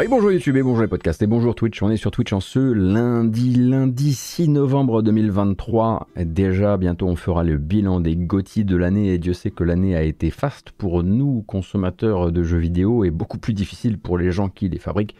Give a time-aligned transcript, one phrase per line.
[0.00, 1.82] Ah oui, bonjour YouTube et bonjour les podcasts et bonjour Twitch.
[1.82, 6.08] On est sur Twitch en ce lundi, lundi 6 novembre 2023.
[6.16, 9.94] déjà, bientôt, on fera le bilan des GOTY de l'année et Dieu sait que l'année
[9.94, 14.30] a été faste pour nous, consommateurs de jeux vidéo, et beaucoup plus difficile pour les
[14.32, 15.16] gens qui les fabriquent.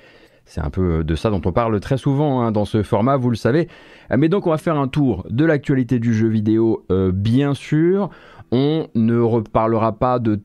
[0.47, 3.29] C'est un peu de ça dont on parle très souvent hein, dans ce format, vous
[3.29, 3.69] le savez.
[4.17, 8.09] Mais donc, on va faire un tour de l'actualité du jeu vidéo, euh, bien sûr.
[8.51, 10.41] On ne reparlera pas de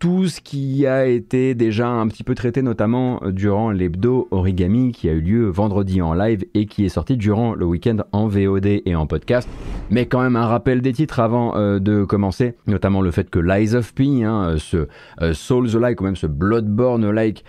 [0.00, 4.92] tout ce qui a été déjà un petit peu traité, notamment euh, durant l'hebdo Origami
[4.92, 8.26] qui a eu lieu vendredi en live et qui est sorti durant le week-end en
[8.26, 9.46] VOD et en podcast.
[9.90, 13.38] Mais quand même un rappel des titres avant euh, de commencer, notamment le fait que
[13.38, 14.88] Lies of P, hein, ce
[15.20, 17.44] euh, Souls-like ou même ce Bloodborne-like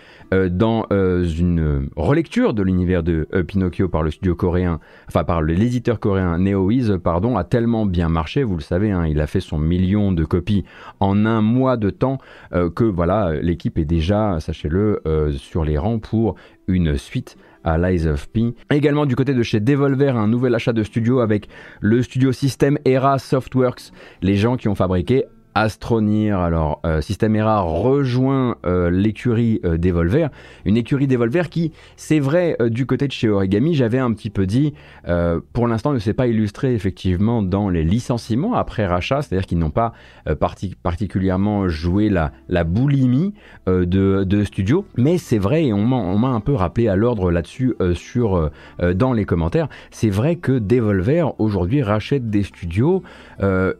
[0.50, 6.38] dans une relecture de l'univers de Pinocchio par le studio coréen, enfin par l'éditeur coréen
[6.38, 10.10] NeoWiz, pardon, a tellement bien marché, vous le savez, hein, il a fait son million
[10.10, 10.64] de copies
[11.00, 12.41] en un mois de temps euh,
[12.74, 16.36] que voilà, l'équipe est déjà, sachez-le, euh, sur les rangs pour
[16.68, 18.54] une suite à Lies of P.
[18.70, 21.48] Également du côté de chez Devolver, un nouvel achat de studio avec
[21.80, 26.38] le studio System Era Softworks, les gens qui ont fabriqué Astronir.
[26.38, 30.30] Alors, euh, System Era rejoint euh, l'écurie euh, Devolver,
[30.64, 34.46] une écurie Devolver qui, c'est vrai, du côté de chez Origami, j'avais un petit peu
[34.46, 34.74] dit,
[35.52, 39.70] pour l'instant ne s'est pas illustré effectivement dans les licenciements après rachat, c'est-à-dire qu'ils n'ont
[39.70, 39.92] pas
[40.82, 43.34] particulièrement joué la, la boulimie
[43.66, 45.84] de, de studio, mais c'est vrai, et on
[46.18, 48.50] m'a un peu rappelé à l'ordre là-dessus sur
[48.94, 53.02] dans les commentaires, c'est vrai que Devolver aujourd'hui rachète des studios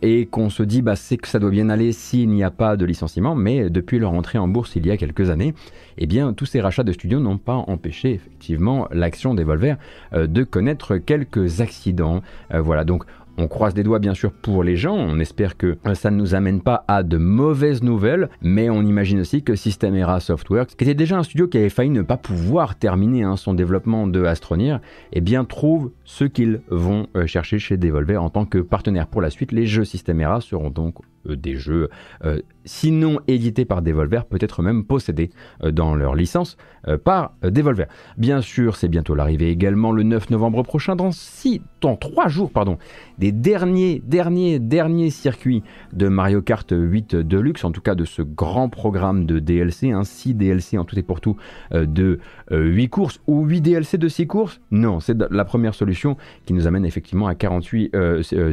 [0.03, 2.77] et qu'on se dit, bah, c'est que ça doit bien aller s'il n'y a pas
[2.77, 5.55] de licenciement, mais depuis leur entrée en bourse il y a quelques années,
[5.99, 9.75] eh bien tous ces rachats de studios n'ont pas empêché effectivement l'action des Volver
[10.13, 12.23] euh, de connaître quelques accidents.
[12.53, 13.05] Euh, voilà, donc
[13.39, 16.35] on croise des doigts bien sûr pour les gens, on espère que ça ne nous
[16.35, 20.95] amène pas à de mauvaises nouvelles, mais on imagine aussi que Systemera Softworks, qui était
[20.95, 24.81] déjà un studio qui avait failli ne pas pouvoir terminer hein, son développement de Astronir,
[25.13, 29.23] eh bien trouve ce qu'ils vont euh, chercher chez Devolver en tant que partenaire pour
[29.23, 29.53] la suite.
[29.53, 30.97] Les jeux Systemera seront donc
[31.27, 31.89] euh, des jeux,
[32.25, 35.31] euh, sinon édités par Devolver, peut-être même possédés
[35.63, 36.57] dans leur licence
[37.05, 37.87] par Devolver.
[38.19, 42.51] Bien sûr, c'est bientôt l'arrivée également le 9 novembre prochain, dans 6, dans 3 jours,
[42.51, 42.79] pardon,
[43.23, 45.63] des derniers, derniers, derniers circuits
[45.93, 50.35] de Mario Kart 8 Deluxe, en tout cas de ce grand programme de DLC, 6
[50.35, 51.37] DLC en tout et pour tout
[51.73, 52.19] de
[52.51, 54.61] 8 courses, ou 8 DLC de 6 courses?
[54.71, 56.17] Non, c'est la première solution
[56.47, 57.95] qui nous amène effectivement à 48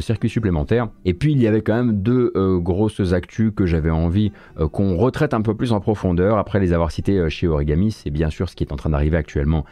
[0.00, 0.88] circuits supplémentaires.
[1.04, 4.96] Et puis il y avait quand même deux grosses actus que j'avais envie euh, qu'on
[4.96, 7.92] retraite un peu plus en profondeur après les avoir cités euh, chez Origami.
[7.92, 9.64] C'est bien sûr ce qui est en train d'arriver actuellement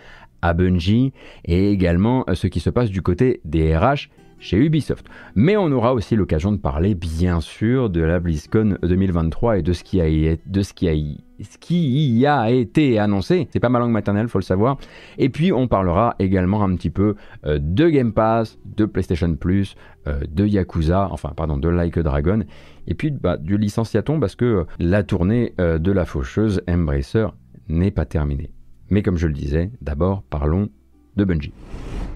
[0.43, 1.13] à Bungie
[1.45, 4.09] et également euh, ce qui se passe du côté des RH
[4.39, 5.07] chez Ubisoft.
[5.35, 9.73] Mais on aura aussi l'occasion de parler bien sûr de la BlizzCon 2023 et de
[9.73, 10.07] ce qui a,
[10.47, 13.49] de ce qui a, ce qui y a été annoncé.
[13.53, 14.79] C'est pas ma langue maternelle, faut le savoir.
[15.19, 19.75] Et puis on parlera également un petit peu de Game Pass, de PlayStation Plus,
[20.07, 22.45] de Yakuza, enfin pardon, de Like a Dragon
[22.89, 27.29] et puis bah, du licenciaton parce que euh, la tournée euh, de la faucheuse Embracer
[27.69, 28.51] n'est pas terminée.
[28.91, 30.71] Mais comme je le disais, d'abord parlons
[31.17, 31.53] de Bungie.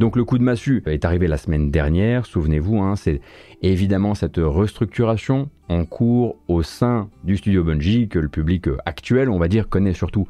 [0.01, 3.21] Donc le coup de massue est arrivé la semaine dernière, souvenez-vous, hein, c'est
[3.61, 9.29] évidemment cette restructuration en cours au sein du studio Bungie que le public euh, actuel,
[9.29, 10.27] on va dire, connaît surtout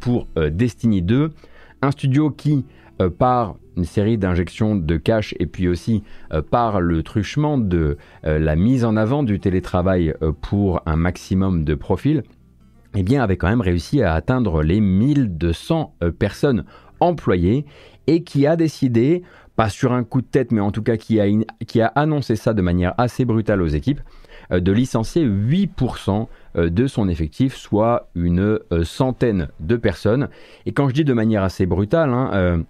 [0.00, 1.30] pour Destiny 2.
[1.82, 2.64] Un studio qui
[3.02, 6.02] euh, par une série d'injections de cash et puis aussi
[6.32, 7.96] euh, par le truchement de
[8.26, 12.22] euh, la mise en avant du télétravail pour un maximum de profils,
[12.94, 16.66] eh bien avait quand même réussi à atteindre les 1200 personnes
[17.00, 17.64] employées
[18.06, 19.22] et qui a décidé,
[19.56, 21.26] pas sur un coup de tête, mais en tout cas qui a,
[21.66, 24.00] qui a annoncé ça de manière assez brutale aux équipes,
[24.50, 26.26] de licencier 8%
[26.56, 30.28] de son effectif, soit une centaine de personnes.
[30.66, 32.64] Et quand je dis de manière assez brutale, hein,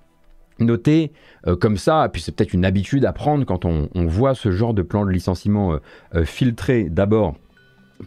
[0.63, 1.13] Notez
[1.47, 4.75] euh, comme ça, puis c'est peut-être une habitude à prendre quand on, voit ce genre
[4.75, 5.79] de plan de licenciement euh,
[6.15, 7.35] euh, filtré d'abord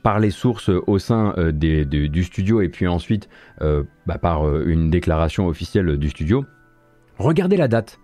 [0.03, 3.29] par les sources au sein du studio et puis ensuite
[3.61, 6.43] bah, par une déclaration officielle du studio.
[7.17, 7.99] Regardez la date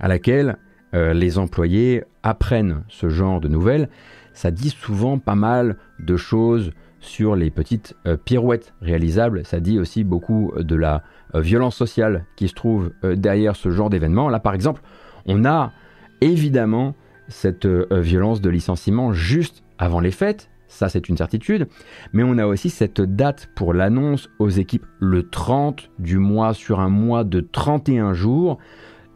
[0.00, 0.56] à laquelle
[0.92, 3.88] les employés apprennent ce genre de nouvelles.
[4.32, 6.70] Ça dit souvent pas mal de choses
[7.00, 9.44] sur les petites pirouettes réalisables.
[9.44, 11.02] Ça dit aussi beaucoup de la
[11.34, 14.28] euh, violence sociale qui se trouve euh, derrière ce genre d'événement.
[14.28, 14.82] Là, par exemple,
[15.26, 15.72] on a
[16.20, 16.94] évidemment
[17.28, 21.68] cette euh, violence de licenciement juste avant les fêtes, ça c'est une certitude,
[22.12, 26.80] mais on a aussi cette date pour l'annonce aux équipes le 30 du mois sur
[26.80, 28.58] un mois de 31 jours.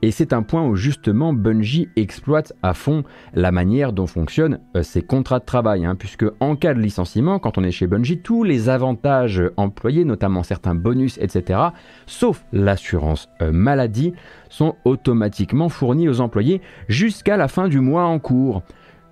[0.01, 3.03] Et c'est un point où justement Bungie exploite à fond
[3.35, 7.41] la manière dont fonctionnent euh, ses contrats de travail, hein, puisque en cas de licenciement,
[7.41, 11.61] quand on est chez Bungie, tous les avantages employés, notamment certains bonus, etc.,
[12.07, 14.13] sauf l'assurance euh, maladie,
[14.49, 18.63] sont automatiquement fournis aux employés jusqu'à la fin du mois en cours.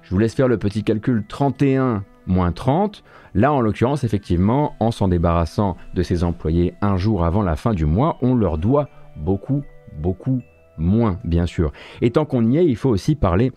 [0.03, 3.02] Je vous laisse faire le petit calcul 31 moins 30.
[3.34, 7.75] Là, en l'occurrence, effectivement, en s'en débarrassant de ses employés un jour avant la fin
[7.75, 9.62] du mois, on leur doit beaucoup,
[9.99, 10.40] beaucoup
[10.78, 11.73] moins, bien sûr.
[12.00, 13.52] Et tant qu'on y est, il faut aussi parler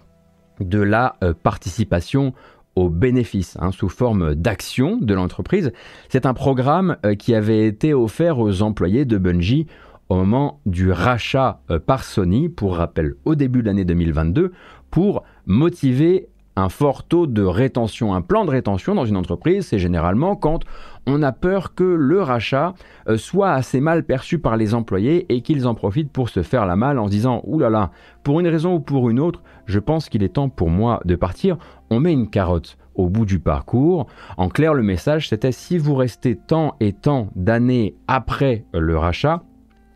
[0.60, 2.34] de la euh, participation
[2.76, 5.72] aux bénéfices hein, sous forme d'action de l'entreprise.
[6.10, 9.68] C'est un programme euh, qui avait été offert aux employés de Bungie
[10.10, 14.52] au moment du rachat euh, par Sony, pour rappel, au début de l'année 2022,
[14.90, 16.29] pour motiver
[16.60, 18.14] un fort taux de rétention.
[18.14, 20.64] Un plan de rétention dans une entreprise, c'est généralement quand
[21.06, 22.74] on a peur que le rachat
[23.08, 26.66] euh, soit assez mal perçu par les employés et qu'ils en profitent pour se faire
[26.66, 27.92] la malle en se disant Ouh là là,
[28.24, 31.16] pour une raison ou pour une autre, je pense qu'il est temps pour moi de
[31.16, 31.58] partir.
[31.90, 34.08] On met une carotte au bout du parcours.
[34.38, 39.44] En clair, le message c'était si vous restez tant et tant d'années après le rachat,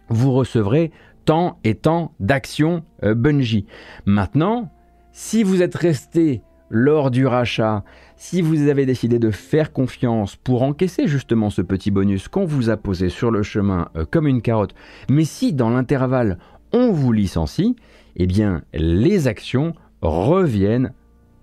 [0.10, 0.92] vous recevrez
[1.26, 3.66] tant et tant d'actions euh, Bungie.
[4.06, 4.70] Maintenant,
[5.12, 6.42] si vous êtes resté
[6.74, 7.84] lors du rachat,
[8.18, 12.72] si vous avez décidé de faire confiance pour encaisser justement ce petit bonus qu'on vous
[12.72, 14.74] a posé sur le chemin euh, comme une carotte,
[15.08, 16.40] mais si dans l'intervalle
[16.74, 17.76] on vous licencie,
[18.16, 20.94] eh bien les actions reviennent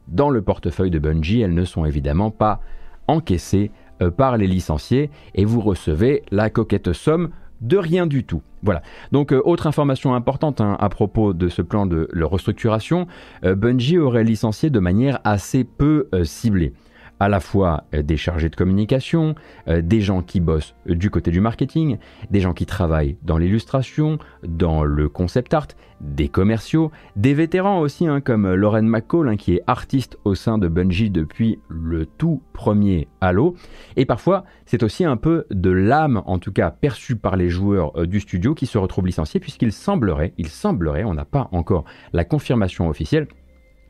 [0.09, 2.61] dans le portefeuille de Bungie, elles ne sont évidemment pas
[3.07, 3.71] encaissées
[4.03, 7.31] euh, par les licenciés et vous recevez la coquette somme
[7.61, 8.43] de rien du tout.
[8.63, 8.83] Voilà.
[9.13, 13.07] Donc, euh, autre information importante hein, à propos de ce plan de, restructuration,
[13.45, 16.73] euh, Bungie aurait licencié de manière assez peu euh, ciblée
[17.21, 19.35] à la fois euh, des chargés de communication,
[19.69, 21.99] euh, des gens qui bossent du côté du marketing,
[22.31, 25.69] des gens qui travaillent dans l'illustration, dans le concept art,
[26.01, 30.57] des commerciaux, des vétérans aussi, hein, comme Lauren McCall, hein, qui est artiste au sein
[30.57, 33.55] de Bungie depuis le tout premier Halo.
[33.97, 37.93] Et parfois, c'est aussi un peu de l'âme, en tout cas perçue par les joueurs
[37.99, 41.85] euh, du studio, qui se retrouvent licenciés, puisqu'il semblerait, il semblerait, on n'a pas encore
[42.15, 43.29] la confirmation officielle,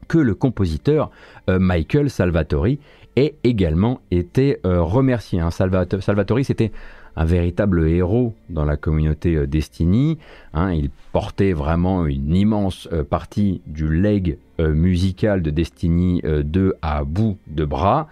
[0.09, 1.13] que le compositeur
[1.47, 2.81] Michael Salvatori
[3.17, 5.41] et également été euh, remercié.
[5.41, 5.51] Hein.
[5.51, 6.73] Salvatori, c'était
[7.17, 10.19] un véritable héros dans la communauté euh, Destiny.
[10.55, 10.73] Hein.
[10.73, 17.39] il portait vraiment une immense euh, partie du leg musical de Destiny 2 à bout
[17.47, 18.09] de bras.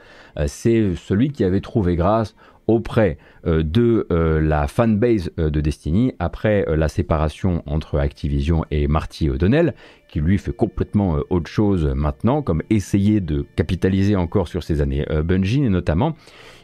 [0.47, 2.35] C'est celui qui avait trouvé grâce
[2.69, 9.75] auprès de la fanbase de Destiny après la séparation entre Activision et Marty O'Donnell
[10.09, 14.81] qui lui fait complètement euh, autre chose maintenant, comme essayer de capitaliser encore sur ses
[14.81, 16.17] années euh, Bungie notamment.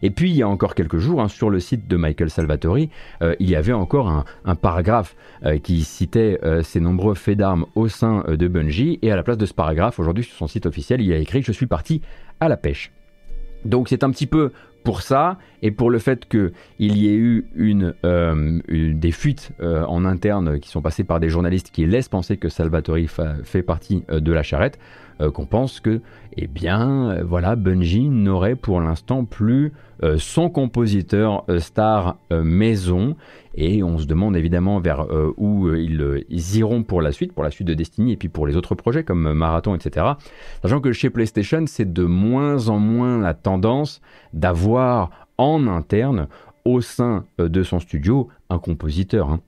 [0.03, 2.91] Et puis il y a encore quelques jours, hein, sur le site de Michael Salvatori,
[3.23, 4.09] euh, il y avait encore
[4.45, 5.17] un, paragraphe
[5.63, 9.47] qui citait ses nombreux faits d'armes au sein de Bungie, et à la place de
[9.47, 12.01] ce paragraphe, aujourd'hui sur son site officiel, il y a écrit Je suis parti
[12.41, 12.93] à la pêche.
[13.65, 14.53] Donc c'est un petit peu
[14.85, 19.85] pour ça et pour le fait qu'il y ait eu une, euh, des fuites euh,
[19.87, 23.09] en interne qui sont passées par des journalistes qui laissent penser que Salvatori
[23.43, 24.79] fait partie euh, de la charrette,
[25.33, 26.01] qu'on pense que,
[26.37, 29.73] eh bien, voilà, Bungie n'aurait pour l'instant plus
[30.19, 33.17] son compositeur star maison
[33.57, 37.45] et on se demande évidemment vers euh, où euh, ils, iront pour la suite, pour
[37.45, 40.07] la suite de Destiny et puis pour les autres projets comme Marathon, etc.
[40.63, 44.01] Sachant que chez PlayStation, c'est de moins en moins la tendance
[44.33, 46.29] d'avoir en interne,
[46.65, 49.31] au sein euh, de son studio, un compositeur.
[49.31, 49.41] Hein.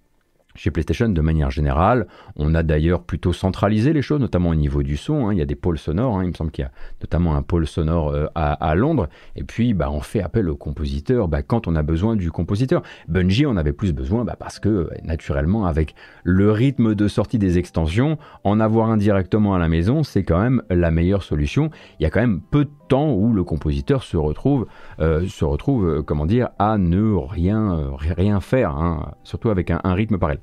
[0.56, 4.82] Chez PlayStation, de manière générale, on a d'ailleurs plutôt centralisé les choses, notamment au niveau
[4.82, 5.28] du son.
[5.28, 5.32] Hein.
[5.32, 6.18] Il y a des pôles sonores.
[6.18, 6.25] Hein.
[6.25, 6.70] Il me semble qu'il y a
[7.02, 9.08] notamment un pôle sonore euh, à, Londres.
[9.36, 12.82] Et puis, bah, on fait appel au compositeur bah, quand on a besoin du compositeur.
[13.08, 15.94] Bungie en avait plus besoin bah, parce que, naturellement, avec
[16.25, 20.40] le rythme de sortie des extensions, en avoir un directement à la maison, c'est quand
[20.40, 21.70] même la meilleure solution.
[22.00, 24.66] Il y a quand même peu de temps où le compositeur se retrouve,
[25.00, 29.12] euh, se retrouve euh, comment dire, à ne rien, faire, hein.
[29.22, 30.38] surtout avec un rythme pareil.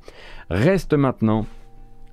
[0.50, 1.46] Reste maintenant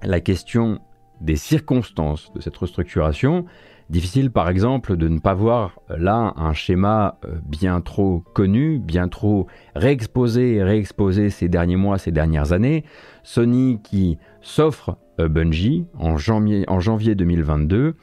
[0.02, 0.80] la question
[1.20, 3.44] des circonstances de cette restructuration.
[3.90, 9.08] Difficile par exemple de ne pas voir là un schéma euh, bien trop connu, bien
[9.08, 12.84] trop réexposé réexposé ces derniers mois, ces dernières années.
[13.24, 17.96] Sony qui s'offre euh, Bungie en janvier, en janvier 2022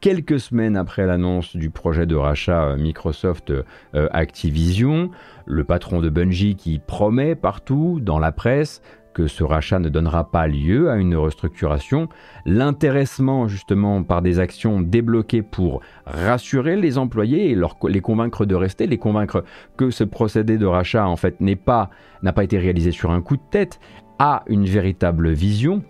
[0.00, 3.52] quelques semaines après l'annonce du projet de rachat euh, Microsoft
[3.94, 5.10] Activision,
[5.46, 8.82] le patron de Bungie qui promet partout dans la presse
[9.18, 12.08] que ce rachat ne donnera pas lieu à une restructuration,
[12.46, 17.58] l'intéressement justement par des actions débloquées pour rassurer les employés et
[17.88, 19.42] les convaincre de rester, les convaincre
[19.76, 21.90] que ce procédé de rachat en fait n'est pas
[22.22, 23.80] n'a pas été réalisé sur un coup de tête,
[24.20, 25.82] a une véritable vision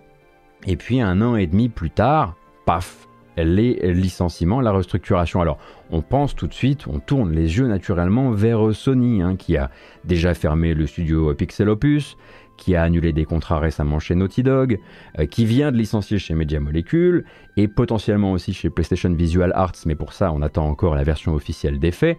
[0.67, 3.09] Et puis un an et demi plus tard, paf,
[3.45, 5.41] les licenciements, la restructuration.
[5.41, 5.59] Alors,
[5.91, 9.71] on pense tout de suite, on tourne les yeux naturellement vers Sony, hein, qui a
[10.05, 12.17] déjà fermé le studio Pixel Opus,
[12.59, 14.79] qui a annulé des contrats récemment chez Naughty Dog,
[15.19, 17.25] euh, qui vient de licencier chez Media Molecule,
[17.57, 21.35] et potentiellement aussi chez PlayStation Visual Arts, mais pour ça, on attend encore la version
[21.35, 22.19] officielle des faits.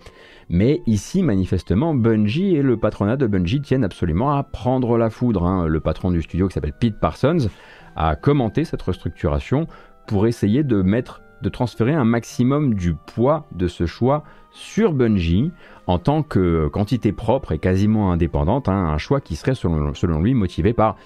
[0.50, 5.44] Mais ici, manifestement, Bungie et le patronat de Bungie tiennent absolument à prendre la foudre.
[5.44, 5.68] Hein.
[5.68, 7.50] Le patron du studio, qui s'appelle Pete Parsons,
[7.96, 9.68] a commenté cette restructuration
[10.08, 15.52] pour essayer de mettre, de transférer un maximum du poids de ce choix sur Bungie
[15.90, 20.36] en tant que quantité propre et quasiment indépendante, hein, un choix qui serait selon, lui
[20.36, 20.98] motivé par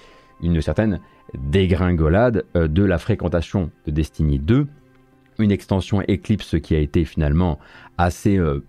[0.41, 0.99] une certaine
[1.33, 4.67] dégringolade euh, de la fréquentation de Destiny 2,
[5.39, 7.59] une extension Eclipse qui a été finalement
[7.97, 8.37] assez...
[8.37, 8.61] Euh,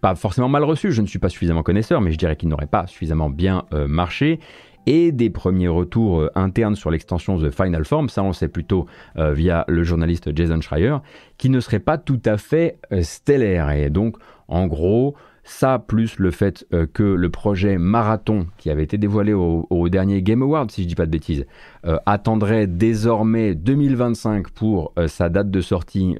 [0.00, 2.66] pas forcément mal reçue, je ne suis pas suffisamment connaisseur, mais je dirais qu'il n'aurait
[2.66, 4.40] pas suffisamment bien euh, marché,
[4.86, 8.86] et des premiers retours euh, internes sur l'extension The Final Form, ça on sait plutôt
[9.16, 10.96] euh, via le journaliste Jason Schreier,
[11.38, 13.70] qui ne serait pas tout à fait euh, stellaire.
[13.70, 14.16] Et donc,
[14.48, 19.32] en gros, ça, plus le fait euh, que le projet Marathon, qui avait été dévoilé
[19.32, 21.46] au, dernier Game Award, si je dis pas de bêtises,
[21.84, 26.16] euh, attendrait désormais 2025 pour euh, sa date de sortie,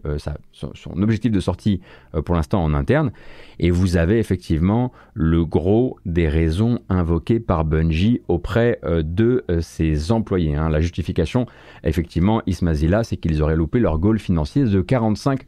[0.52, 1.80] son objectif de sortie
[2.24, 3.12] pour l'instant en interne.
[3.60, 10.56] Et vous avez effectivement le gros des raisons invoquées par Bungie auprès de ses employés.
[10.56, 10.68] Hein.
[10.68, 11.46] La justification,
[11.84, 15.44] effectivement, Ismazila, c'est qu'ils auraient loupé leur goal financier de 45 euh,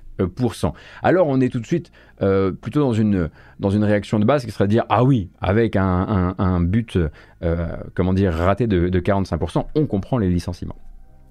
[1.02, 1.90] Alors on est tout de suite
[2.22, 3.30] euh, plutôt dans une,
[3.84, 6.98] réaction de base qui serait de dire ah oui, avec un, but
[7.42, 10.76] euh, comment dire raté de, de, 45%, on comprend les licenciements.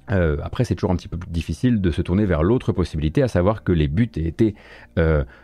[0.08, 3.28] après, c'est toujours un petit peu plus difficile de se tourner vers l'autre possibilité, à
[3.28, 4.56] savoir que les buts aient été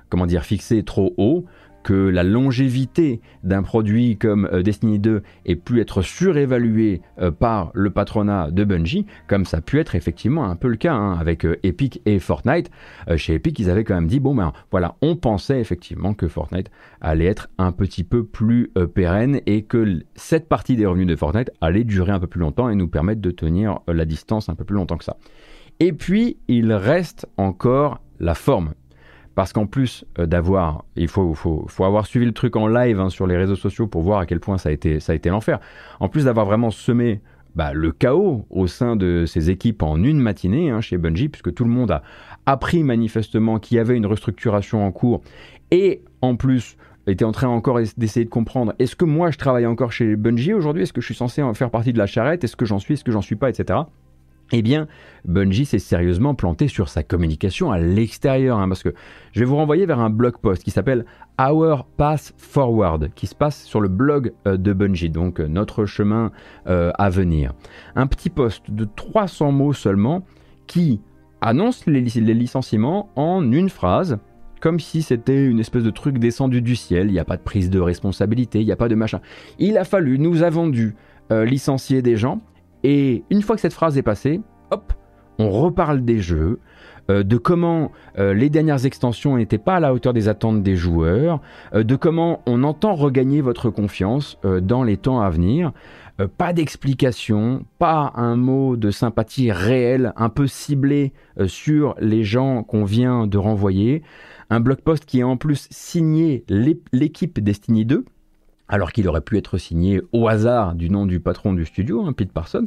[0.10, 1.46] comment fixés trop haut,
[1.83, 7.71] que la longévité d'un produit comme euh, Destiny 2 ait pu être surévaluée euh, par
[7.74, 11.17] le patronat de Bungie, comme ça a pu être effectivement un peu le cas hein,
[11.19, 12.69] avec euh, Epic et Fortnite.
[13.15, 16.69] chez Epic, ils avaient quand même dit, bon ben voilà, on pensait effectivement que Fortnite
[17.01, 21.51] allait être un petit peu plus pérenne et que cette partie des revenus de Fortnite
[21.62, 24.63] allait durer un peu plus longtemps et nous permettre de tenir la distance un peu
[24.63, 25.17] plus longtemps que ça.
[25.79, 28.74] Et puis, il reste encore la forme
[29.39, 33.00] parce qu'en plus euh, d'avoir, il faut, faut, faut, avoir suivi le truc en live
[33.00, 35.15] hein, sur les réseaux sociaux pour voir à quel point ça a été, ça a
[35.15, 35.62] été l'enfer.
[36.01, 37.22] En plus d'avoir vraiment semé
[37.55, 41.53] bah, le chaos au sein de ces équipes en une matinée hein, chez Bungie, puisque
[41.53, 42.03] tout le monde a
[42.46, 45.22] appris manifestement qu'il y avait une restructuration en cours
[45.72, 46.75] et en plus
[47.08, 50.53] était en train encore d'essayer de comprendre est-ce que moi je travaille encore chez Bungie
[50.53, 50.84] aujourd'hui?
[50.84, 52.43] Est-ce que je suis censé en faire partie de la charrette?
[52.43, 52.96] Est-ce que j'en suis?
[52.96, 53.48] Est-ce que j'en suis pas?
[53.48, 53.79] Etc
[54.51, 54.88] eh bien,
[55.25, 58.94] Bungie s'est sérieusement planté sur sa communication à l'extérieur, hein, parce que
[59.32, 61.06] je vais vous renvoyer vers un blog post qui s'appelle
[61.39, 65.86] Our Path Forward, qui se passe sur le blog euh, de Bungie, donc euh, notre
[65.86, 66.32] chemin
[66.68, 67.53] euh, à venir.
[67.96, 70.25] Un petit post de 300 mots seulement
[70.68, 71.01] qui
[71.41, 74.18] annonce les, les licenciements en une phrase,
[74.62, 77.44] comme si c'était une espèce de truc descendu du ciel, il n'y a pas de
[77.44, 79.22] prise de responsabilité, il n'y a pas de machin.
[79.58, 80.96] Il a fallu, nous avons dû
[81.32, 82.41] licencier des gens,
[82.83, 84.93] et une fois que cette phrase est passée, hop,
[85.38, 86.59] on reparle des jeux,
[87.09, 90.75] euh, de comment euh, les dernières extensions n'étaient pas à la hauteur des attentes des
[90.75, 91.41] joueurs,
[91.74, 95.71] euh, de comment on entend regagner votre confiance dans les temps à venir.
[96.38, 101.13] pas d'explication, pas un mot de sympathie réel, un peu ciblé
[101.48, 104.03] sur les gens qu'on vient de renvoyer.
[104.50, 106.43] Un blog post qui est en plus signé
[106.91, 108.03] l'équipe Destiny 2,
[108.69, 112.13] alors qu'il aurait pu être signé au hasard du nom du patron du studio, hein,
[112.13, 112.65] Pete Parsons.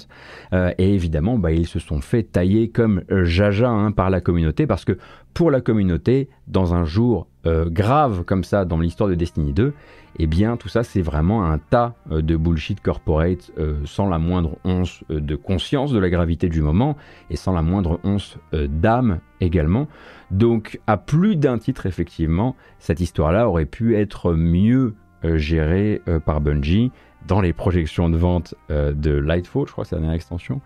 [0.53, 4.67] Euh, et évidemment, bah, ils se sont fait tailler comme jaja hein, par la communauté,
[4.67, 4.99] parce que
[5.33, 9.73] pour la communauté, dans un jour euh, grave comme ça dans l'histoire de Destiny 2,
[10.19, 13.51] eh bien tout ça c'est vraiment un tas euh, de bullshit corporate
[13.85, 16.97] sans la moindre once de conscience de la gravité du moment
[17.31, 19.89] et sans la moindre once d'âme également.
[20.31, 26.21] Donc à plus d'un titre effectivement, cette histoire-là aurait pu être mieux euh, géré euh,
[26.21, 26.91] par Bungie
[27.27, 30.61] dans les projections de vente euh, de Lightfall, je crois que c'est la dernière extension,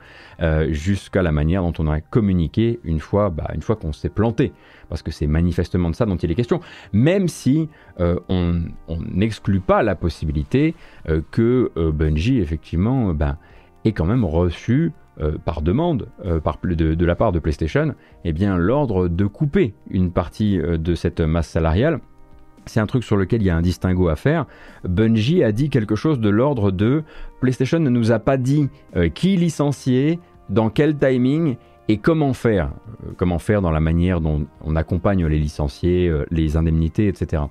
[0.71, 4.53] jusqu'à la manière dont on a communiqué une fois, bah, une fois qu'on s'est planté.
[4.89, 6.61] Parce que c'est manifestement de ça dont il est question.
[6.93, 8.63] Même si on
[9.13, 10.75] n'exclut pas la possibilité
[11.31, 13.37] que Bungie, effectivement, bah,
[13.85, 14.93] ait quand même reçu
[15.45, 16.09] par demande
[16.45, 17.95] par, de, de, la part de PlayStation
[18.25, 22.01] eh bien l'ordre de couper une partie de cette masse salariale
[22.67, 24.47] c'est un truc sur lequel il y a un distinguo à faire.
[24.85, 27.03] Bungie a dit quelque chose de l'ordre de
[27.41, 30.19] PlayStation ne nous a pas dit euh, qui licencier,
[30.51, 31.57] dans quel timing
[31.89, 32.71] et comment faire.
[33.05, 37.45] Euh, comment faire dans la manière dont on accompagne les licenciés, euh, les indemnités, etc.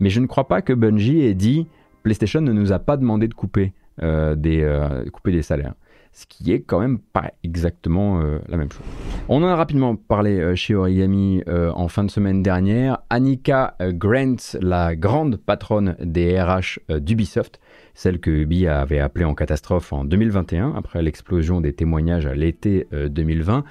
[0.00, 1.66] Mais je ne crois pas que Bungie ait dit
[2.02, 5.74] PlayStation ne nous a pas demandé de couper, des, couper des salaires.
[6.16, 8.80] Ce qui est quand même pas exactement euh, la même chose.
[9.28, 13.00] On en a rapidement parlé euh, chez Origami euh, en fin de semaine dernière.
[13.10, 17.60] Annika Grant, la grande patronne des RH d'Ubisoft,
[17.92, 22.88] celle que Ubi avait appelée en catastrophe en 2021, après l'explosion des témoignages à l'été
[22.92, 23.64] 2020,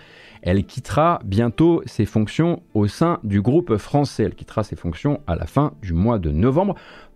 [0.44, 4.24] elle quittera bientôt ses fonctions au sein du groupe français.
[4.24, 6.76] Elle quittera ses fonctions à la fin du mois de novembre.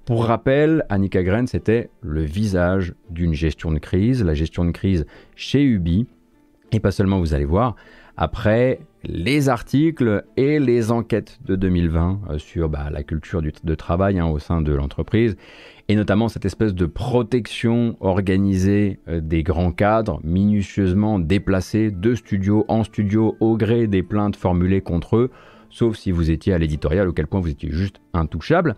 [0.10, 5.06] Pour rappel, Annika Gren, c'était le visage d'une gestion de crise, la gestion de crise
[5.36, 6.08] chez Ubi.
[6.72, 7.76] Et pas seulement, vous allez voir,
[8.18, 14.18] après les articles et les enquêtes de 2020 euh, sur bah, la culture de travail
[14.18, 15.38] hein, au sein de l'entreprise,
[15.90, 22.66] et notamment cette espèce de protection organisée euh, des grands cadres, minutieusement déplacés de studio
[22.68, 25.30] en studio au gré des plaintes formulées contre eux,
[25.70, 28.76] sauf si vous étiez à l'éditorial, auquel point vous étiez juste intouchable.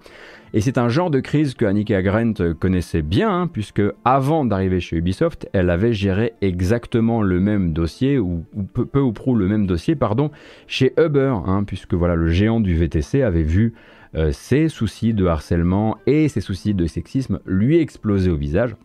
[0.53, 4.79] Et c'est un genre de crise que Annika Grant connaissait bien, hein, puisque avant d'arriver
[4.79, 8.43] chez Ubisoft, elle avait géré exactement le même dossier, ou,
[8.73, 10.29] peu, ou prou le même dossier, pardon,
[10.67, 13.73] chez Uber, hein, puisque voilà, le géant du VTC avait vu
[14.15, 18.75] euh, ses soucis de harcèlement et ses soucis de sexisme lui exploser au visage.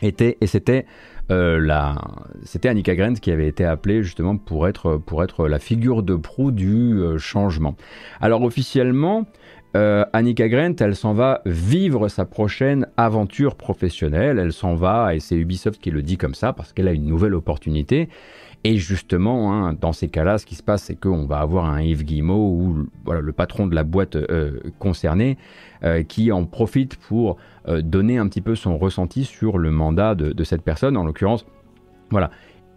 [0.00, 0.86] Était, et c'était
[1.30, 1.68] euh,
[2.64, 6.52] Annika Grant qui avait été appelée justement pour être, pour être la figure de proue
[6.52, 7.76] du euh, changement.
[8.20, 9.26] Alors officiellement,
[9.76, 14.38] euh, Annika Grant, elle s'en va vivre sa prochaine aventure professionnelle.
[14.38, 17.06] Elle s'en va, et c'est Ubisoft qui le dit comme ça, parce qu'elle a une
[17.06, 18.08] nouvelle opportunité.
[18.64, 21.80] Et justement, hein, dans ces cas-là, ce qui se passe, c'est qu'on va avoir un
[21.80, 25.38] Yves Guillemot, ou le patron de la boîte euh, concernée,
[25.84, 27.36] euh, qui en profite pour
[27.66, 30.96] donner un petit peu son ressenti sur le mandat de, cette personne.
[30.96, 31.44] En l'occurrence,
[32.10, 32.30] voilà,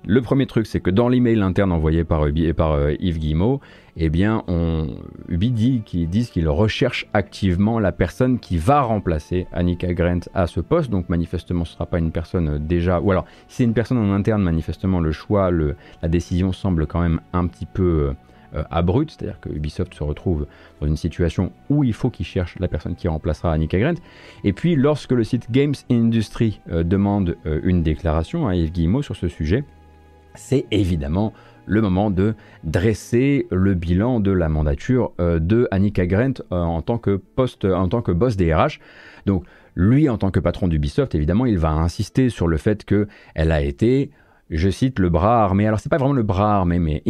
[0.05, 3.61] le premier truc, c'est que dans l'email interne envoyé par, euh, Yves Guillemot,
[3.97, 4.87] eh bien, on,
[5.27, 10.47] Ubi dit qu'ils disent qu'ils recherchent activement la personne qui va remplacer Annika Grant à
[10.47, 10.89] ce poste.
[10.89, 13.01] Donc, manifestement, ce ne sera pas une personne euh, déjà.
[13.01, 16.87] Ou alors, si c'est une personne en interne, manifestement, le choix, le, la décision semble
[16.87, 18.13] quand même un petit peu
[18.53, 19.11] euh, abrupte.
[19.11, 20.47] C'est-à-dire que Ubisoft se retrouve
[20.79, 23.99] dans une situation où il faut qu'il cherche la personne qui remplacera Annika Grant.
[24.45, 29.27] Et puis, lorsque le site Games Industry demande une déclaration à Yves Guillemot sur ce
[29.27, 29.63] sujet,
[30.35, 31.33] c'est évidemment
[31.71, 36.81] le moment de dresser le bilan de la mandature euh, de Annika Grant euh, en,
[36.81, 38.79] tant que poste, en tant que boss des RH.
[39.25, 43.53] Donc lui, en tant que patron d'Ubisoft, évidemment, il va insister sur le fait qu'elle
[43.53, 44.11] a été,
[44.49, 45.65] je cite, le bras armé.
[45.65, 47.03] Alors c'est pas vraiment le bras armé, mais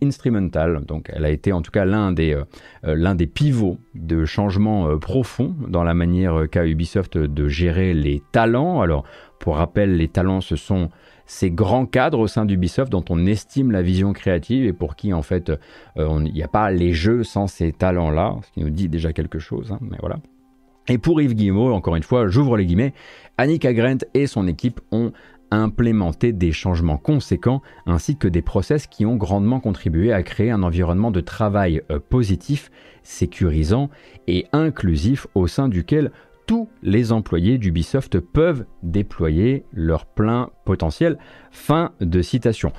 [0.00, 0.84] instrumental.
[0.86, 2.40] Donc elle a été en tout cas l'un des,
[2.84, 8.82] euh, des pivots de changement profond dans la manière qu'a Ubisoft de gérer les talents.
[8.82, 9.02] Alors
[9.40, 10.90] pour rappel, les talents, ce sont
[11.26, 15.12] ces grands cadres au sein d'Ubisoft dont on estime la vision créative et pour qui
[15.12, 15.50] en fait
[15.98, 19.12] euh, il n'y a pas les jeux sans ces talents-là, ce qui nous dit déjà
[19.12, 20.18] quelque chose, hein, mais voilà.
[20.88, 22.94] Et pour Yves Guillemot, encore une fois, j'ouvre les guillemets,
[23.38, 25.12] Annika Grant et son équipe ont
[25.50, 30.62] implémenté des changements conséquents ainsi que des process qui ont grandement contribué à créer un
[30.62, 32.70] environnement de travail euh, positif,
[33.02, 33.90] sécurisant
[34.26, 36.10] et inclusif au sein duquel
[36.46, 41.18] tous les employés d'Ubisoft peuvent déployer leur plein potentiel.
[41.50, 42.72] Fin de citation.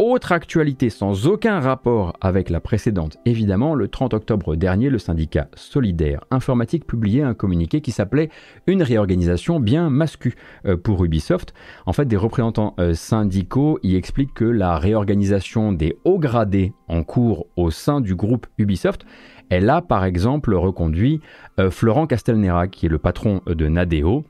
[0.00, 5.46] Autre actualité sans aucun rapport avec la précédente, évidemment, le 30 octobre dernier, le syndicat
[5.54, 8.28] Solidaire Informatique publiait un communiqué qui s'appelait
[8.66, 10.34] Une réorganisation bien mascue
[10.66, 11.54] euh, pour Ubisoft.
[11.86, 17.04] En fait, des représentants euh, syndicaux y expliquent que la réorganisation des hauts gradés en
[17.04, 19.06] cours au sein du groupe Ubisoft
[19.50, 21.20] elle a par exemple reconduit
[21.58, 24.24] euh, Florent Castelnera, qui est le patron de Nadeo,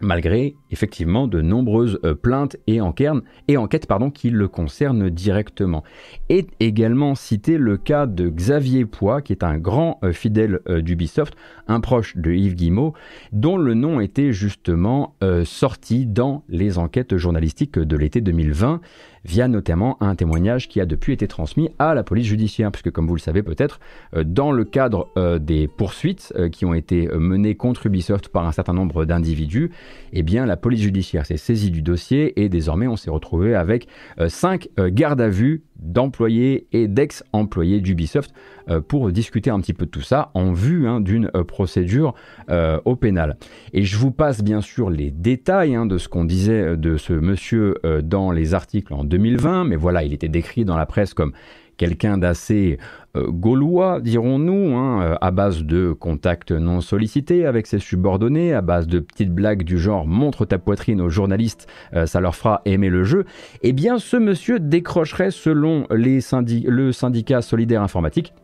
[0.00, 5.84] malgré effectivement de nombreuses euh, plaintes et, enquêtes qui le concernent directement.
[6.28, 11.34] Et également cité le cas de Xavier Poix, qui est un grand euh, fidèle d'Ubisoft,
[11.68, 12.94] un proche de Yves Guillemot,
[13.32, 18.80] dont le nom était justement sorti dans les enquêtes journalistiques de l'été 2020
[19.24, 23.06] via notamment un témoignage qui a depuis été transmis à la police judiciaire, puisque comme
[23.06, 23.80] vous le savez peut-être,
[24.14, 28.46] euh, dans le cadre euh, des poursuites euh, qui ont été menées contre Ubisoft par
[28.46, 29.70] un certain nombre d'individus,
[30.12, 33.86] eh bien la police judiciaire s'est saisie du dossier et désormais on s'est retrouvé avec
[34.28, 38.32] cinq gardes à vue d'employés et d'ex-employés d'Ubisoft
[38.88, 42.14] pour discuter un petit peu de tout ça en vue hein, d'une procédure
[42.84, 43.36] au pénal.
[43.72, 47.12] Et je vous passe bien sûr les détails hein, de ce qu'on disait de ce
[47.12, 51.32] monsieur dans les articles en 2020, mais voilà, il était décrit dans la presse comme
[51.80, 52.78] quelqu'un d'assez
[53.16, 58.60] euh, gaulois, dirons-nous, hein, euh, à base de contacts non sollicités avec ses subordonnés, à
[58.60, 62.60] base de petites blagues du genre montre ta poitrine aux journalistes, euh, ça leur fera
[62.66, 63.24] aimer le jeu,
[63.62, 66.18] eh bien ce monsieur décrocherait, selon les
[66.66, 68.34] le syndicat solidaire informatique,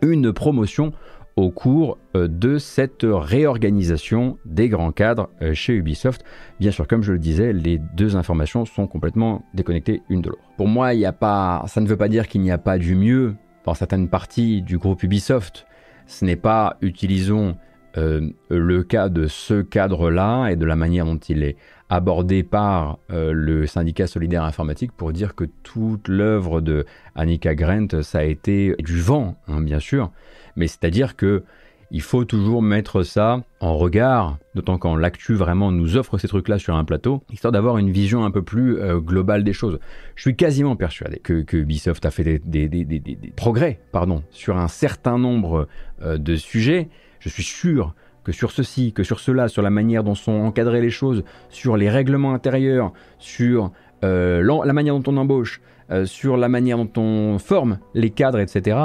[0.00, 0.92] une promotion
[1.36, 6.24] au cours euh, de cette réorganisation des grands cadres euh, chez Ubisoft.
[6.58, 10.42] Bien sûr, comme je le disais, les deux informations sont complètement déconnectées une de l'autre.
[10.56, 12.94] Pour moi, il a pas, ça ne veut pas dire qu'il n'y a pas du
[12.94, 15.66] mieux dans certaines parties du groupe Ubisoft.
[16.06, 17.56] Ce n'est pas utilisons
[17.96, 21.56] euh, le cas de ce cadre-là et de la manière dont il est
[21.90, 28.20] abordé par le syndicat solidaire informatique pour dire que toute l'œuvre de Annika Grant, ça
[28.20, 30.10] a été du vent, hein, bien sûr,
[30.56, 31.44] mais c'est-à-dire que
[31.90, 36.58] il faut toujours mettre ça en regard, d'autant quand l'actu vraiment nous offre ces trucs-là
[36.58, 39.80] sur un plateau, histoire d'avoir une vision un peu plus euh, globale des choses.
[40.14, 45.66] Je suis quasiment persuadé que, Ubisoft a fait des, progrès pardon, sur un certain nombre
[46.02, 46.88] euh, de sujets.
[47.18, 50.80] Je suis sûr que sur ceci, que sur cela, sur la manière dont sont encadrées
[50.80, 53.72] les choses, sur les règlements intérieurs, sur
[54.04, 55.60] euh, la manière dont on embauche,
[56.04, 58.76] sur la manière dont on forme les cadres, etc.,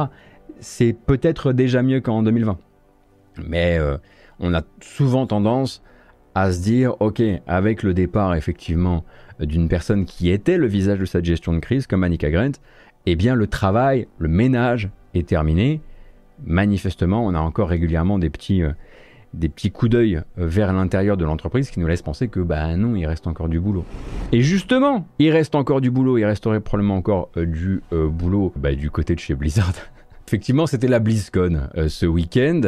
[0.60, 2.58] c'est peut-être déjà mieux qu'en 2020.
[3.48, 3.98] Mais euh,
[4.40, 5.84] on a souvent tendance
[6.34, 9.06] à se dire, ok, avec le départ effectivement
[9.40, 12.52] d'une personne qui était le visage de cette gestion de crise, comme Annika Grant,
[13.06, 15.82] eh bien le travail, le ménage est terminé.
[16.44, 18.72] Manifestement, on a encore régulièrement des petits, euh,
[19.36, 22.96] des petits coups d'œil vers l'intérieur de l'entreprise qui nous laissent penser que bah non,
[22.96, 23.86] il reste encore du boulot.
[24.32, 28.74] Et justement, il reste encore du boulot, il resterait probablement encore euh, du boulot bah,
[28.74, 29.74] du côté de chez Blizzard.
[30.28, 32.62] Effectivement, c'était la BlizzCon euh, ce week-end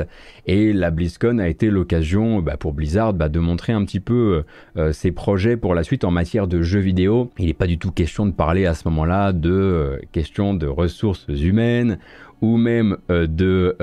[0.45, 4.43] et la BlizzCon a été l'occasion bah, pour Blizzard bah, de montrer un petit peu
[4.77, 7.31] euh, euh, ses projets pour la suite en matière de jeux vidéo.
[7.39, 11.25] Il n'est pas du tout question de parler à ce moment-là de questions de ressources
[11.29, 11.97] humaines
[12.41, 13.75] ou même de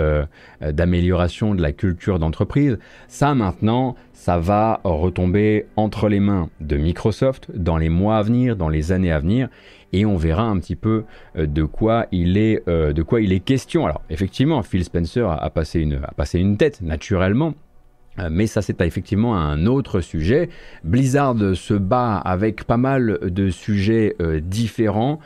[0.61, 2.79] d'amélioration de la culture d'entreprise.
[3.09, 8.57] Ça maintenant, ça va retomber entre les mains de Microsoft dans les mois à venir,
[8.57, 9.49] dans les années à venir
[9.95, 11.05] et on verra un petit peu
[11.37, 13.87] euh, de quoi il est, euh, de quoi il est question.
[13.87, 17.55] Alors effectivement, Phil Spencer a, passé, une, a passé une tête naturellement.
[18.19, 20.49] Euh, mais ça, c'est effectivement un autre sujet.
[20.83, 25.21] Blizzard se bat avec pas mal de sujets différents.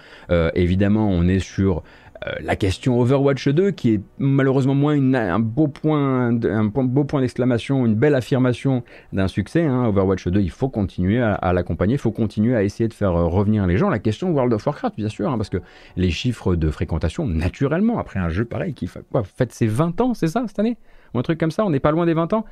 [0.55, 1.83] évidemment, on est sur
[2.27, 7.21] euh, la question Overwatch 2, qui est malheureusement moins un beau point, un beau point
[7.21, 9.65] d'exclamation, une belle affirmation d'un succès.
[9.65, 9.87] Hein.
[9.87, 13.27] Overwatch 2, il faut continuer à, l'accompagner, il faut continuer à essayer de faire euh,
[13.27, 13.89] revenir les gens.
[13.89, 15.59] La question World of Warcraft, bien sûr, hein, parce que
[15.97, 19.03] les chiffres de fréquentation, naturellement, après un jeu pareil qui fait
[19.37, 20.77] faites ses 20 ans, c'est ça, cette année?
[21.15, 22.45] Ou un truc comme ça, on n'est pas loin des 20 ans?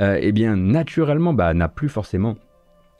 [0.00, 2.36] Euh, Eh bien, naturellement, bah, n'a plus forcément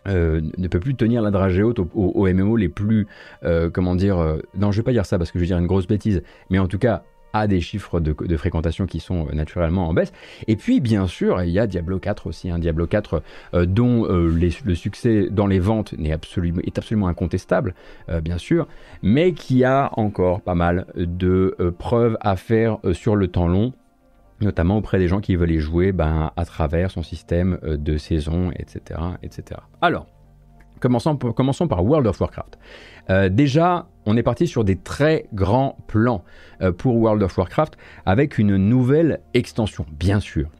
[0.06, 3.06] euh, ne peut plus tenir la dragée haute aux, MMO les plus,
[3.44, 5.58] euh, comment dire, euh, non je vais pas dire ça parce que je vais dire
[5.58, 9.88] une grosse bêtise, mais en tout cas a des chiffres de, fréquentation qui sont naturellement
[9.88, 10.12] en baisse.
[10.46, 13.22] Et puis bien sûr, il y a Diablo 4 aussi, un hein, Diablo 4
[13.64, 17.74] dont le succès dans les ventes est absolument, est absolument incontestable,
[18.22, 18.68] bien sûr,
[19.02, 23.72] mais qui a encore pas mal de preuves à faire sur le temps long
[24.40, 27.96] notamment auprès des gens qui veulent y jouer ben, à travers son système euh, de
[27.96, 29.00] saison, etc.
[29.22, 29.60] etc.
[29.80, 30.06] Alors,
[30.80, 32.58] commençons, commençons par World of Warcraft.
[33.10, 36.24] Euh, déjà, on est parti sur des très grands plans
[36.60, 40.50] euh, pour World of Warcraft avec une nouvelle extension, bien sûr.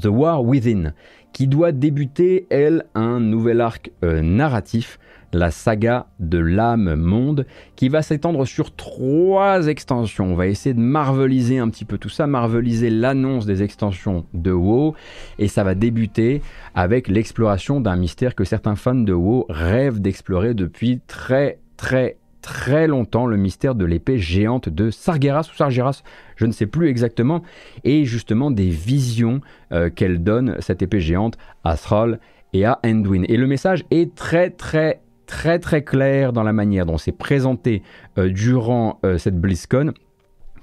[0.00, 0.92] The War Within,
[1.32, 4.98] qui doit débuter, elle, un nouvel arc narratif
[5.32, 10.32] la saga de l'âme monde, qui va s'étendre sur trois extensions.
[10.32, 14.52] On va essayer de marveliser un petit peu tout ça, marveliser l'annonce des extensions de
[14.52, 14.94] WoW,
[15.38, 16.42] et ça va débuter
[16.74, 22.86] avec l'exploration d'un mystère que certains fans de WoW rêvent d'explorer depuis très très très
[22.86, 26.02] longtemps le mystère de l'épée géante de Sargeras ou Sargeras,
[26.36, 27.42] je ne sais plus exactement,
[27.82, 29.40] et justement des visions
[29.72, 32.20] euh, qu'elle donne, cette épée géante, à Thrall
[32.52, 33.24] et à Anduin.
[33.28, 37.82] Et le message est très très très très clair dans la manière dont c'est présenté
[38.18, 39.92] euh, durant euh, cette BlizzCon.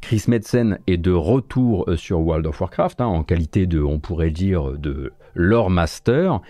[0.01, 3.99] Chris Metzen est de retour euh, sur World of Warcraft hein, en qualité de, on
[3.99, 6.41] pourrait dire, de lore master.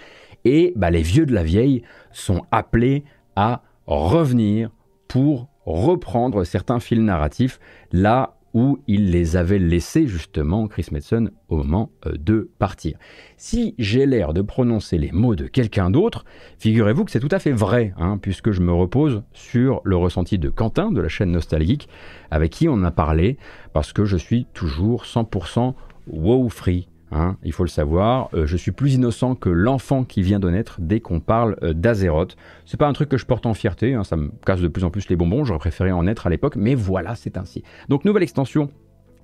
[0.45, 3.03] Et bah, les vieux de la vieille sont appelés
[3.35, 4.69] à revenir
[5.07, 7.59] pour reprendre certains fils narratifs
[7.91, 12.97] là où il les avait laissés justement, Chris Metzen, au moment euh, de partir.
[13.37, 16.25] Si j'ai l'air de prononcer les mots de quelqu'un d'autre,
[16.59, 20.37] figurez-vous que c'est tout à fait vrai, hein, puisque je me repose sur le ressenti
[20.37, 21.89] de Quentin de la chaîne Nostalgique,
[22.31, 23.37] avec qui on a parlé,
[23.73, 25.73] parce que je suis toujours 100%
[26.07, 30.23] wow free Hein, il faut le savoir, euh, je suis plus innocent que l'enfant qui
[30.23, 32.35] vient de naître dès qu'on parle euh, d'Azeroth.
[32.65, 34.83] C'est pas un truc que je porte en fierté, hein, ça me casse de plus
[34.83, 37.63] en plus les bonbons, j'aurais préféré en être à l'époque, mais voilà, c'est ainsi.
[37.87, 38.71] Donc nouvelle extension,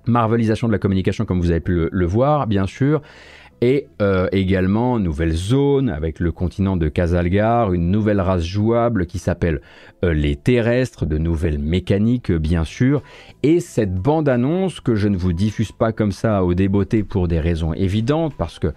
[0.06, 3.02] marvelisation de la communication comme vous avez pu le, voir, bien sûr.
[3.60, 9.18] Et euh, également nouvelle zone avec le continent de Kazalgar, une nouvelle race jouable qui
[9.18, 9.60] s'appelle
[10.02, 13.02] les terrestres, de nouvelles mécaniques bien sûr,
[13.42, 17.40] et cette bande-annonce que je ne vous diffuse pas comme ça au débeauté pour des
[17.40, 18.72] raisons évidentes, parce que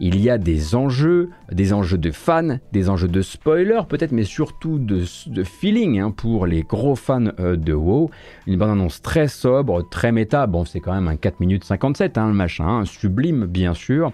[0.00, 4.24] il y a des enjeux, des enjeux de fans, des enjeux de spoilers peut-être, mais
[4.24, 5.04] surtout de,
[5.44, 8.10] feeling hein, pour les gros fans euh, de WoW.
[8.46, 12.28] Une bande-annonce très sobre, très méta, bon c'est quand même un 4 minutes 57, hein,
[12.28, 14.12] le machin, hein, sublime bien sûr.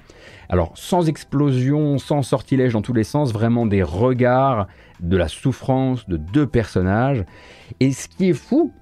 [0.55, 4.69] Alors sans explosion, sans sortilège dans tous les sens, vraiment des regards,
[5.01, 7.25] de la souffrance de deux personnages.
[7.81, 8.73] Et ce qui est fou,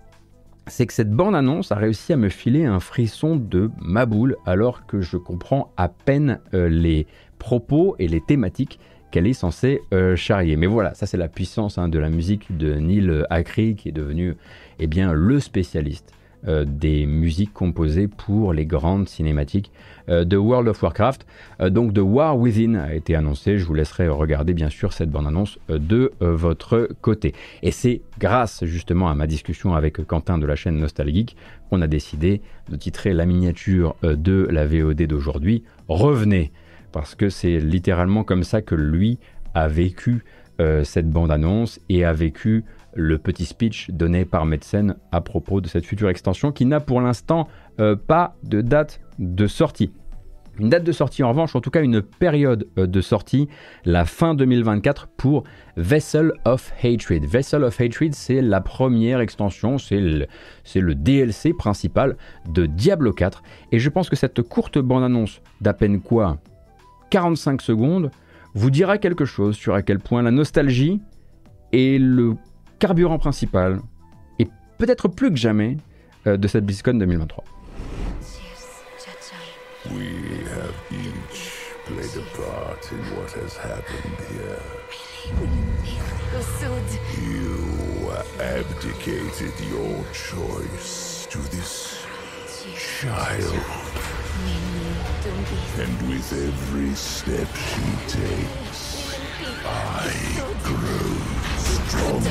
[0.66, 4.85] c'est que cette bande-annonce a réussi à me filer un frisson de ma boule alors
[4.85, 7.06] que je comprends à peine euh, les
[7.38, 8.78] propos et les thématiques
[9.11, 10.56] qu'elle est censée euh, charrier.
[10.56, 13.92] Mais voilà, ça c'est la puissance hein, de la musique de Neil Acri qui est
[13.92, 14.37] devenu
[14.78, 16.12] eh bien, le spécialiste
[16.48, 19.70] euh, des musiques composées pour les grandes cinématiques
[20.09, 21.24] euh, de World of Warcraft.
[21.61, 25.09] Euh, donc The War Within a été annoncé, je vous laisserai regarder bien sûr cette
[25.09, 27.33] bande-annonce de votre côté.
[27.62, 31.37] Et c'est grâce justement à ma discussion avec Quentin de la chaîne Nostalgique
[31.70, 36.50] qu'on a décidé de titrer la miniature de la VOD d'aujourd'hui Revenez,
[36.90, 39.20] parce que c'est littéralement comme ça que lui
[39.55, 40.24] a vécu
[40.85, 45.87] cette bande-annonce et a vécu le petit speech donné par Medsen à propos de cette
[45.87, 47.48] future extension qui n'a pour l'instant
[47.81, 49.90] euh, pas de date de sortie.
[50.59, 53.48] Une date de sortie en revanche, en tout cas une période euh, de sortie,
[53.87, 55.44] la fin 2024 pour
[55.76, 57.24] Vessel of Hatred.
[57.24, 60.26] Vessel of Hatred, c'est la première extension, c'est le,
[60.74, 62.16] le, DLC principal
[62.50, 63.42] de Diablo 4.
[63.72, 66.38] Et je pense que cette courte bande-annonce d'à peine quoi
[67.11, 68.11] 45 secondes
[68.55, 71.00] vous dira quelque chose sur à quel point la nostalgie
[71.72, 72.37] et le
[72.83, 73.81] carburant principal,
[74.40, 75.77] et peut-être plus que jamais,
[76.27, 77.45] euh, de cette BlizzCon 2023.
[79.92, 80.09] We
[80.51, 84.59] have each played a part in what has happened here.
[87.23, 92.05] You abdicated your choice to this
[92.99, 93.61] child.
[95.79, 99.21] And with every step she takes,
[99.64, 100.11] I
[100.64, 101.41] grow
[101.92, 102.31] stronger.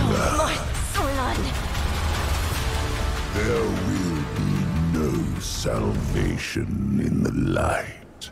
[3.34, 4.54] There will be
[4.98, 8.32] no salvation in the light.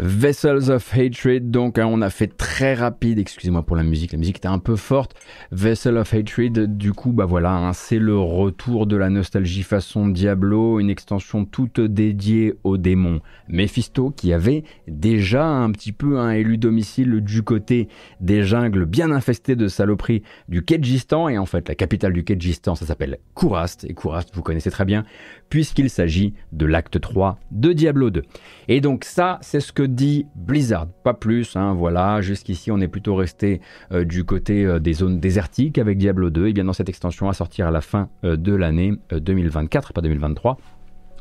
[0.00, 4.18] Vessels of Hatred, donc hein, on a fait très rapide, excusez-moi pour la musique, la
[4.18, 5.16] musique était un peu forte.
[5.50, 10.06] Vessel of Hatred, du coup, bah voilà, hein, c'est le retour de la nostalgie façon
[10.06, 16.30] Diablo, une extension toute dédiée au démon Mephisto qui avait déjà un petit peu un
[16.30, 17.88] élu domicile du côté
[18.20, 22.76] des jungles bien infestées de saloperies du Kedjistan, et en fait la capitale du Kedjistan
[22.76, 25.04] ça s'appelle Kourast, et Kourast vous connaissez très bien,
[25.48, 28.22] puisqu'il s'agit de l'acte 3 de Diablo 2.
[28.68, 32.88] Et donc ça, c'est ce que dit Blizzard, pas plus, hein, voilà, jusqu'ici on est
[32.88, 33.60] plutôt resté
[33.92, 37.28] euh, du côté euh, des zones désertiques avec Diablo 2, et bien dans cette extension
[37.28, 40.58] à sortir à la fin euh, de l'année 2024, pas 2023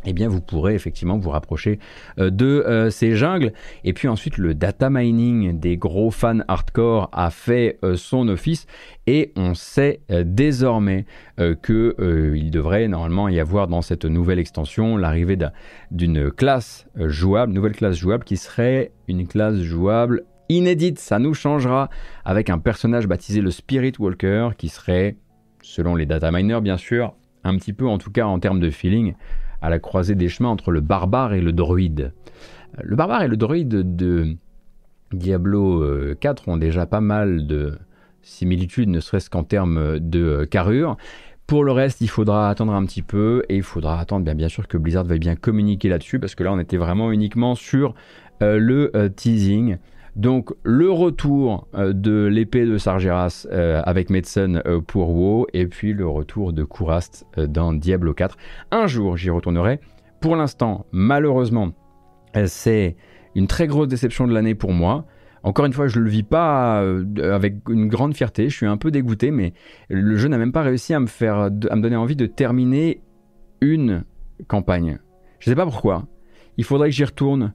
[0.05, 1.79] eh bien vous pourrez effectivement vous rapprocher
[2.19, 3.53] euh, de euh, ces jungles.
[3.83, 8.67] Et puis ensuite le data mining des gros fans hardcore a fait euh, son office
[9.05, 11.05] et on sait désormais
[11.37, 15.37] qu'il devrait normalement y avoir dans cette nouvelle extension l'arrivée
[15.91, 20.99] d'une classe jouable, nouvelle classe jouable qui serait une classe jouable inédite.
[20.99, 21.89] Ça nous changera
[22.25, 25.15] avec un personnage baptisé le Spirit Walker qui serait,
[25.61, 28.69] selon les data miners bien sûr, un petit peu en tout cas en termes de
[28.69, 29.13] feeling,
[29.61, 32.13] à la croisée des chemins entre le barbare et le druide.
[32.81, 34.35] Le barbare et le druide de
[35.13, 35.83] Diablo
[36.19, 37.77] 4 euh, ont déjà pas mal de
[38.21, 40.97] similitudes, ne serait-ce qu'en termes de euh, carrure.
[41.47, 44.49] Pour le reste, il faudra attendre un petit peu et il faudra attendre bien, bien
[44.49, 47.95] sûr que Blizzard veuille bien communiquer là-dessus parce que là on était vraiment uniquement sur
[48.43, 49.77] euh, le teasing.
[50.17, 55.67] Donc le retour euh, de l'épée de Sargeras euh, avec Medicine euh, pour WoW et
[55.67, 58.35] puis le retour de Kourast dans Diablo 4.
[58.71, 59.79] Un jour j'y retournerai.
[60.19, 61.71] Pour l'instant, malheureusement,
[62.47, 62.95] c'est
[63.35, 65.05] une très grosse déception de l'année pour moi.
[65.43, 68.49] Encore une fois, je ne le vis pas avec une grande fierté.
[68.49, 69.53] Je suis un peu dégoûté, mais
[69.89, 73.03] le jeu n'a même pas réussi à me faire, à me donner envie de terminer
[73.61, 74.03] une
[74.47, 74.97] campagne.
[75.37, 76.07] Je ne sais pas pourquoi.
[76.57, 77.53] Il faudrait que j'y retourne,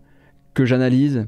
[0.54, 1.26] que j'analyse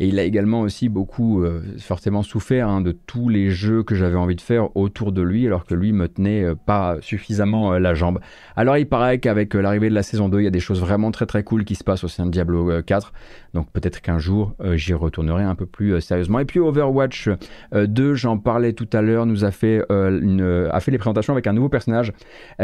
[0.00, 3.94] et il a également aussi beaucoup euh, forcément souffert hein, de tous les jeux que
[3.94, 7.74] j'avais envie de faire autour de lui, alors que lui me tenait euh, pas suffisamment
[7.74, 8.18] euh, la jambe.
[8.56, 11.10] Alors il paraît qu'avec l'arrivée de la saison 2, il y a des choses vraiment
[11.10, 13.12] très très cool qui se passent au sein de Diablo 4.
[13.52, 16.38] Donc peut-être qu'un jour j'y retournerai un peu plus sérieusement.
[16.38, 17.28] Et puis Overwatch
[17.74, 21.52] 2, j'en parlais tout à l'heure, nous a fait, a fait les présentations avec un
[21.52, 22.12] nouveau personnage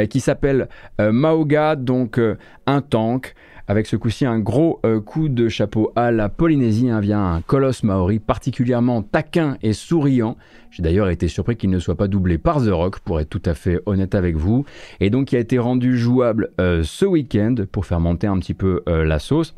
[0.09, 0.69] qui s'appelle
[0.99, 2.21] Maoga, donc
[2.67, 3.35] un tank.
[3.69, 7.41] Avec ce coup-ci un gros euh, coup de chapeau à la Polynésie hein, via un
[7.41, 10.37] colosse maori particulièrement taquin et souriant.
[10.71, 13.43] J'ai d'ailleurs été surpris qu'il ne soit pas doublé par The Rock, pour être tout
[13.45, 14.65] à fait honnête avec vous,
[15.01, 18.55] et donc qui a été rendu jouable euh, ce week-end pour faire monter un petit
[18.55, 19.55] peu euh, la sauce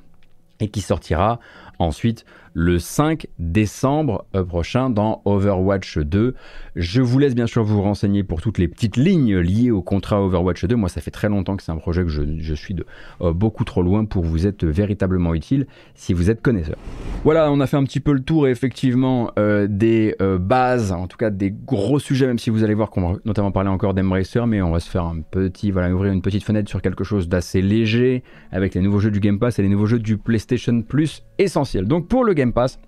[0.61, 1.39] et qui sortira
[1.79, 6.35] ensuite le 5 décembre euh, prochain dans Overwatch 2.
[6.77, 10.23] Je vous laisse bien sûr vous renseigner pour toutes les petites lignes liées au contrat
[10.23, 10.77] Overwatch 2.
[10.77, 12.87] Moi, ça fait très longtemps que c'est un projet que je, suis de
[13.21, 16.77] euh, beaucoup trop loin pour vous être véritablement utile si vous êtes connaisseur.
[17.25, 21.17] Voilà, on a fait un petit peu le tour effectivement euh, des bases, en tout
[21.17, 24.47] cas des gros sujets, même si vous allez voir qu'on va notamment parler encore d'Embracer,
[24.47, 27.29] mais on va se faire un petit, voilà, ouvrir une petite fenêtre sur quelque chose
[27.29, 30.83] d'assez léger avec les nouveaux jeux du Game Pass et les nouveaux jeux du PlayStation
[30.83, 31.87] Plus essentiel.
[31.87, 32.79] Donc pour le Game Pass.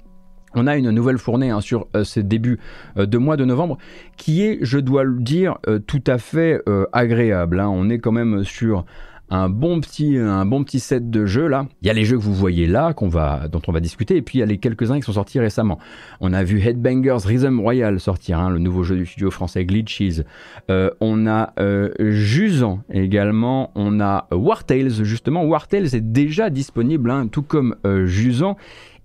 [0.55, 2.61] On a une nouvelle fournée hein, sur euh, ce début
[2.97, 3.79] euh, de mois de novembre
[4.17, 7.59] qui est, je dois le dire, euh, tout à fait agréable.
[7.59, 7.69] Hein.
[7.69, 8.85] On est quand même sur
[9.33, 11.67] un bon petit, un bon petit set de jeux là.
[11.83, 14.23] Il y a les jeux que vous voyez là, va, dont on va discuter, et
[14.23, 15.79] puis il y a les quelques-uns qui sont sortis récemment.
[16.21, 20.23] On a vu Headbangers Rhythm Royal sortir, hein, le nouveau jeu du studio français Glitches.
[20.69, 23.71] on a euh, Jusan également.
[23.77, 25.45] On a War Tales, justement.
[25.45, 28.57] War Tales est déjà disponible, tout comme Jusan.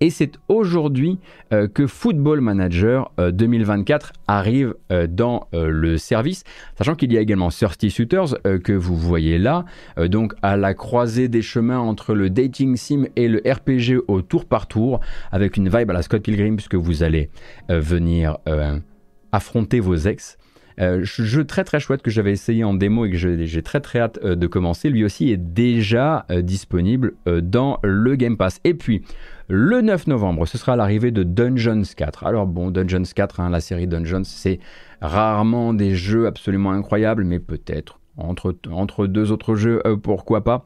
[0.01, 1.19] Et c'est aujourd'hui
[1.53, 6.43] euh, que Football Manager 2024 euh, arrive euh, dans le service,
[6.77, 9.65] sachant qu'il y a également 30 Shooters que vous voyez là,
[9.97, 14.45] donc à la croisée des chemins entre le dating sim et le RPG au tour
[14.45, 14.99] par tour,
[15.31, 17.29] avec une vibe à la Scott Pilgrim, puisque vous allez
[17.69, 18.37] venir
[19.31, 20.37] affronter vos ex.
[20.77, 24.23] Jeu très très chouette que j'avais essayé en démo et que j'ai très très hâte
[24.23, 28.59] de commencer, lui aussi est déjà disponible dans le Game Pass.
[28.63, 29.03] Et puis,
[29.47, 32.25] le 9 novembre, ce sera l'arrivée de Dungeons 4.
[32.25, 34.59] Alors bon, Dungeons 4, hein, la série Dungeons, c'est
[35.01, 40.65] rarement des jeux absolument incroyables, mais peut-être entre, entre deux autres jeux, euh, pourquoi pas.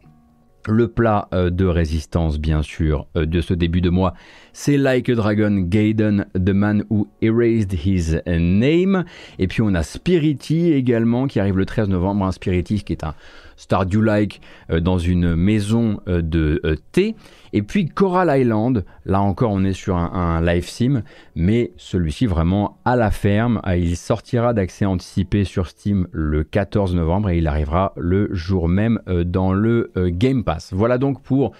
[0.72, 4.14] Le plat euh, de résistance, bien sûr, euh, de ce début de mois,
[4.54, 9.04] c'est Like a Dragon Gaiden, The Man Who Erased His Name.
[9.40, 12.24] Et puis on a Spirity également, qui arrive le 13 novembre.
[12.24, 13.16] Un Spirity qui est un
[13.60, 17.16] Stardew-like dans une maison de thé.
[17.52, 21.02] Et puis Coral Island, là encore on est sur un, live sim,
[21.36, 23.62] mais celui-ci vraiment à la ferme.
[23.76, 29.00] Il sortira d'accès anticipé sur Steam le 14 novembre et il arrivera le jour même
[29.08, 30.72] euh, dans le euh, Game Pass.
[30.74, 31.54] Voilà donc pour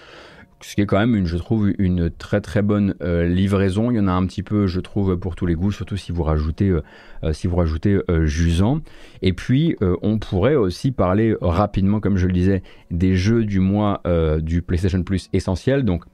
[0.62, 3.90] ce qui est quand même, une, je trouve, une très très bonne euh, livraison.
[3.90, 6.12] Il y en a un petit peu, je trouve, pour tous les goûts, surtout si
[6.12, 6.82] vous rajoutez, euh,
[7.24, 8.80] euh, si vous rajoutez Jusant.
[9.22, 14.02] Et puis, on pourrait aussi parler rapidement, comme je le disais, des jeux du mois
[14.40, 15.84] du PlayStation Plus essentiel.
[15.84, 16.04] Donc,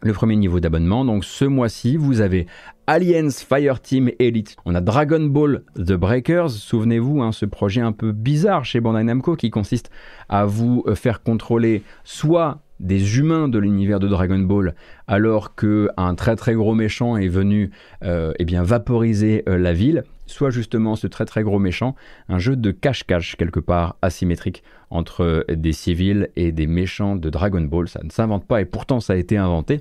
[0.00, 1.04] le premier niveau d'abonnement.
[1.04, 2.46] Donc, ce mois-ci, vous avez
[2.86, 4.56] Aliens Fireteam Elite.
[4.64, 6.50] On a Dragon Ball The Breakers.
[6.50, 9.90] Souvenez-vous, hein, ce projet un peu bizarre chez Bandai Namco qui consiste
[10.28, 14.74] à vous faire contrôler soit des humains de l'univers de Dragon Ball,
[15.06, 17.70] alors qu'un très très gros méchant est venu
[18.04, 21.94] euh, eh bien, vaporiser euh, la ville, soit justement ce très très gros méchant,
[22.28, 27.62] un jeu de cache-cache quelque part asymétrique entre des civils et des méchants de Dragon
[27.62, 27.88] Ball.
[27.88, 29.80] Ça ne s'invente pas et pourtant ça a été inventé.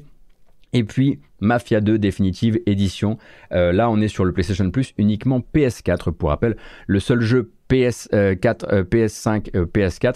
[0.73, 3.17] Et puis Mafia 2 définitive édition.
[3.51, 6.11] Euh, là, on est sur le PlayStation Plus uniquement PS4.
[6.11, 6.55] Pour rappel,
[6.87, 10.15] le seul jeu PS4, PS5, PS4,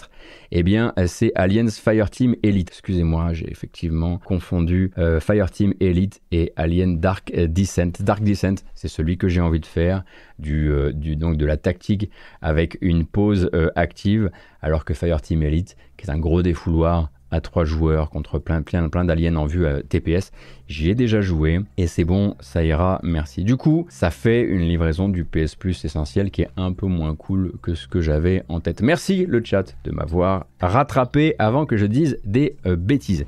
[0.52, 2.68] eh bien, c'est Aliens Fireteam Elite.
[2.68, 7.92] Excusez-moi, j'ai effectivement confondu euh, Fireteam Elite et Alien Dark Descent.
[8.00, 10.04] Dark Descent, c'est celui que j'ai envie de faire,
[10.38, 12.10] du, euh, de la tactique
[12.42, 17.64] avec une pause active, alors que Fireteam Elite, qui est un gros défouloir, à trois
[17.64, 20.32] joueurs contre plein, plein, plein d'aliens en vue à TPS.
[20.68, 23.44] J'y ai déjà joué et c'est bon, ça ira, merci.
[23.44, 27.14] Du coup, ça fait une livraison du PS Plus essentiel qui est un peu moins
[27.14, 28.82] cool que ce que j'avais en tête.
[28.82, 33.24] Merci le chat de m'avoir rattrapé avant que je dise des euh, bêtises.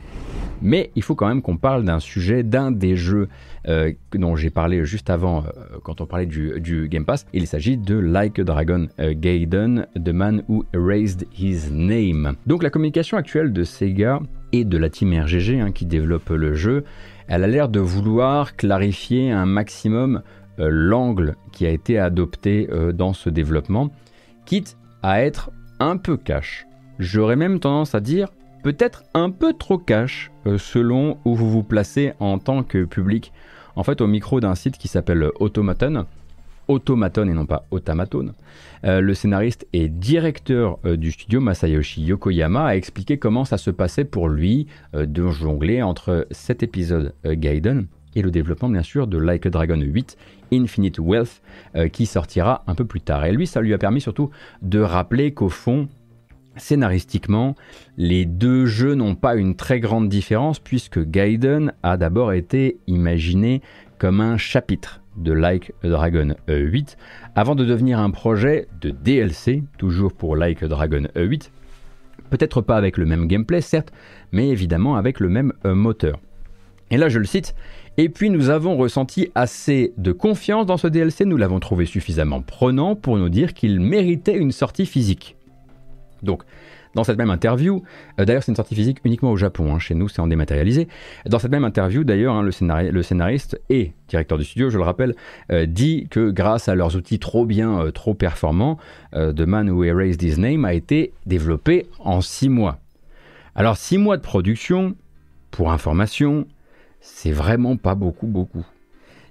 [0.61, 3.28] Mais il faut quand même qu'on parle d'un sujet, d'un des jeux
[3.68, 5.50] euh, dont j'ai parlé juste avant euh,
[5.83, 7.26] quand on parlait du, Game Pass.
[7.35, 12.37] Il s'agit de Like a Dragon euh, Gaiden, The Man Who Erased His Name.
[12.46, 14.20] Donc la communication actuelle de Sega
[14.52, 16.85] et de la team RGG hein, qui développe le jeu,
[17.26, 20.22] elle a l'air de vouloir clarifier un maximum
[20.57, 23.92] l'angle qui a été adopté dans ce développement,
[24.44, 26.66] quitte à être un peu cash.
[26.98, 28.28] J'aurais même tendance à dire
[28.64, 33.33] peut-être un peu trop cash selon où vous vous placez en tant que public
[33.79, 36.05] en fait au micro d'un site qui s'appelle Automaton,
[36.66, 38.33] Automaton et non pas Automaton.
[38.85, 43.70] Euh, le scénariste et directeur euh, du studio Masayoshi Yokoyama a expliqué comment ça se
[43.70, 49.07] passait pour lui euh, de jongler entre cet épisode Gaiden et le développement bien sûr
[49.07, 50.16] de Like a Dragon 8
[50.53, 51.41] Infinite Wealth
[51.93, 53.26] qui sortira un peu plus tard.
[53.26, 54.31] Et lui ça lui a permis surtout
[54.62, 55.89] de rappeler qu'au fond
[56.59, 57.54] scénaristiquement,
[57.96, 63.62] les deux jeux n'ont pas une très grande différence puisque Gaiden a d'abord été imaginé
[63.98, 66.96] comme un chapitre de Like a Dragon 8
[67.34, 71.50] avant de devenir un projet de DLC, toujours pour Like a Dragon 8.
[72.30, 73.92] Peut-être pas avec le même gameplay, certes,
[74.32, 76.20] mais évidemment avec le même euh, moteur.
[76.90, 77.54] Et là, je le cite.
[77.96, 82.40] Et puis nous avons ressenti assez de confiance dans ce DLC, nous l'avons trouvé suffisamment
[82.42, 85.38] prenant pour nous dire qu'il méritait une sortie physique.
[86.23, 86.43] Donc,
[86.95, 87.83] dans cette même interview,
[88.19, 90.89] euh, d'ailleurs c'est une sortie physique uniquement au Japon, hein, chez nous c'est en dématérialisé,
[91.27, 95.14] dans cette même interview d'ailleurs hein, le, scénariste et directeur du studio, je le rappelle,
[95.53, 98.79] euh, dit que grâce à leurs outils trop bien, euh, trop performants,
[99.12, 102.79] The Man Who Erased His Name a été développé en 6 mois.
[103.55, 104.95] Alors 6 mois de production,
[105.51, 106.47] pour information,
[107.01, 108.66] c'est vraiment pas beaucoup beaucoup.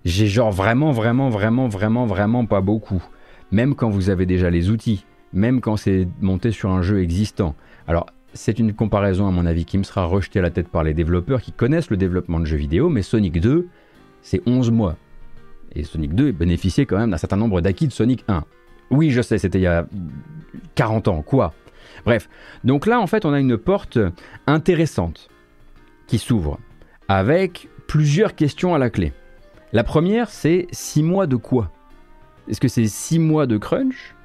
[0.03, 3.03] J'ai genre vraiment vraiment vraiment vraiment vraiment pas beaucoup.
[3.51, 7.55] Même quand vous avez déjà les outils même quand c'est monté sur un jeu existant.
[7.87, 10.83] Alors, c'est une comparaison à mon avis qui me sera rejetée à la tête par
[10.83, 13.67] les développeurs qui connaissent le développement de jeux vidéo, mais Sonic 2,
[14.21, 14.95] c'est 11 mois.
[15.73, 18.43] Et Sonic 2 bénéficiait quand même d'un certain nombre d'acquis de Sonic 1.
[18.89, 19.87] Oui, je sais, c'était il y a
[20.75, 21.53] 40 ans, quoi.
[22.05, 22.29] Bref,
[22.63, 23.97] donc là, en fait, on a une porte
[24.45, 25.29] intéressante
[26.07, 26.59] qui s'ouvre,
[27.07, 29.13] avec plusieurs questions à la clé.
[29.73, 31.71] La première, c'est 6 mois de quoi?
[32.47, 34.15] Est-ce que c'est 6 mois de crunch?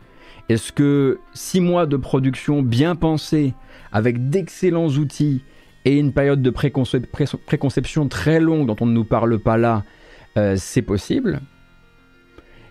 [0.48, 3.54] Est-ce que six mois de production bien pensée,
[3.92, 5.42] avec d'excellents outils
[5.84, 9.82] et une période de préconception très longue dont on ne nous parle pas là,
[10.36, 11.40] euh, c'est possible?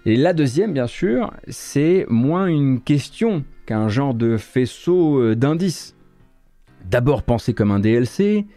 [0.05, 5.95] Et la deuxième, bien sûr, c'est moins une question qu'un genre de faisceau euh, d'indices.
[6.89, 8.47] D'abord pensé comme un DLC,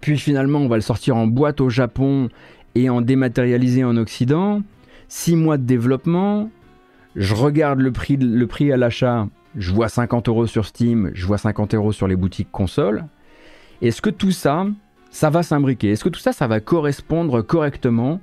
[0.00, 2.28] puis finalement on va le sortir en boîte au Japon
[2.74, 4.62] et en dématérialisé en Occident.
[5.06, 6.50] Six mois de développement,
[7.18, 11.26] je regarde le prix, le prix à l'achat, je vois 50 euros sur Steam, je
[11.26, 13.04] vois 50 euros sur les boutiques consoles.
[13.82, 14.66] Est-ce que tout ça,
[15.10, 15.90] ça va s'imbriquer?
[15.90, 18.20] Est-ce que tout ça, ça va correspondre correctement?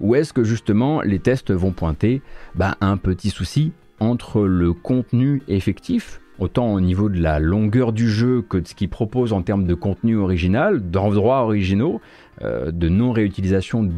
[0.00, 2.22] Ou est-ce que justement les tests vont pointer
[2.54, 8.08] bah, un petit souci entre le contenu effectif, autant au niveau de la longueur du
[8.08, 12.00] jeu que de ce qu'il propose en termes de contenu original, d'endroits originaux,
[12.40, 13.90] euh, de non-réutilisation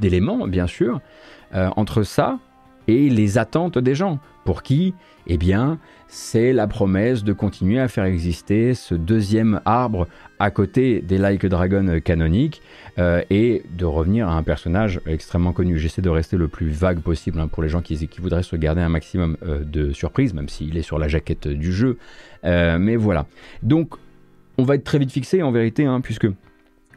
[0.00, 1.02] d'éléments bien sûr,
[1.54, 2.38] euh, entre ça
[2.88, 4.94] et les attentes des gens, pour qui,
[5.26, 5.78] eh bien,
[6.08, 10.08] c'est la promesse de continuer à faire exister ce deuxième arbre
[10.38, 12.62] à côté des Like Dragon canoniques
[12.98, 15.78] euh, et de revenir à un personnage extrêmement connu.
[15.78, 18.80] J'essaie de rester le plus vague possible hein, pour les gens qui, voudraient se garder
[18.80, 21.98] un maximum euh, de surprise, même s'il est sur la jaquette du jeu.
[22.44, 23.26] Euh, mais voilà.
[23.62, 23.96] Donc,
[24.56, 26.28] on va être très vite fixé en vérité, hein, puisque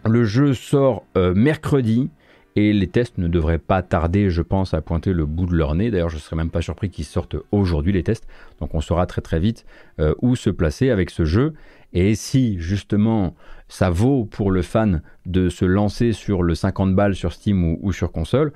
[0.05, 2.09] le jeu sort mercredi
[2.55, 5.75] et les tests ne devraient pas tarder, je pense, à pointer le bout de leur
[5.75, 5.89] nez.
[5.89, 8.27] D'ailleurs, je ne serais même pas surpris qu'ils sortent aujourd'hui les tests.
[8.59, 9.65] Donc on saura très très vite
[9.99, 11.53] euh, où se placer avec ce jeu.
[11.93, 13.35] Et si justement
[13.67, 17.91] ça vaut pour le fan de se lancer sur le 50 balles sur Steam ou,
[17.93, 18.51] sur console,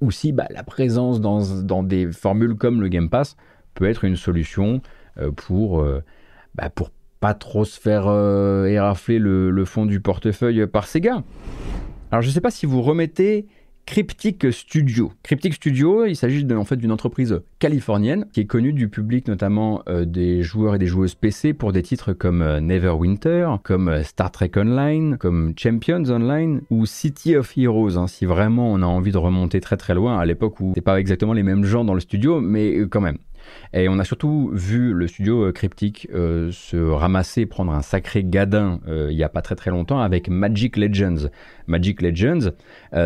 [0.00, 3.36] ou si bah, la présence dans, des formules comme le Game Pass
[3.74, 4.82] peut être une solution
[5.18, 6.02] euh, pour, euh,
[6.54, 6.70] bah,
[7.20, 8.04] pas trop se faire
[8.66, 11.22] érafler le, le fond du portefeuille par Sega.
[12.10, 13.46] Alors je ne sais pas si vous remettez
[13.84, 15.12] Cryptic Studio.
[15.22, 19.82] Cryptic Studio, il s'agit en fait d'une entreprise californienne qui est connue du public, notamment
[19.88, 24.02] euh, des joueurs et des joueuses PC pour des titres comme euh, Neverwinter, comme euh,
[24.02, 27.98] Star Trek Online, comme Champions Online ou City of Heroes.
[27.98, 30.82] Hein, si vraiment on a envie de remonter très très loin à l'époque où c'est
[30.82, 33.18] pas exactement les mêmes gens dans le studio, mais quand même.
[33.74, 38.24] Et on a surtout vu le studio euh, Cryptic euh, se ramasser, prendre un sacré
[38.24, 41.28] gadin euh, il n'y a pas très très longtemps avec Magic Legends.
[41.66, 42.50] Magic Legends,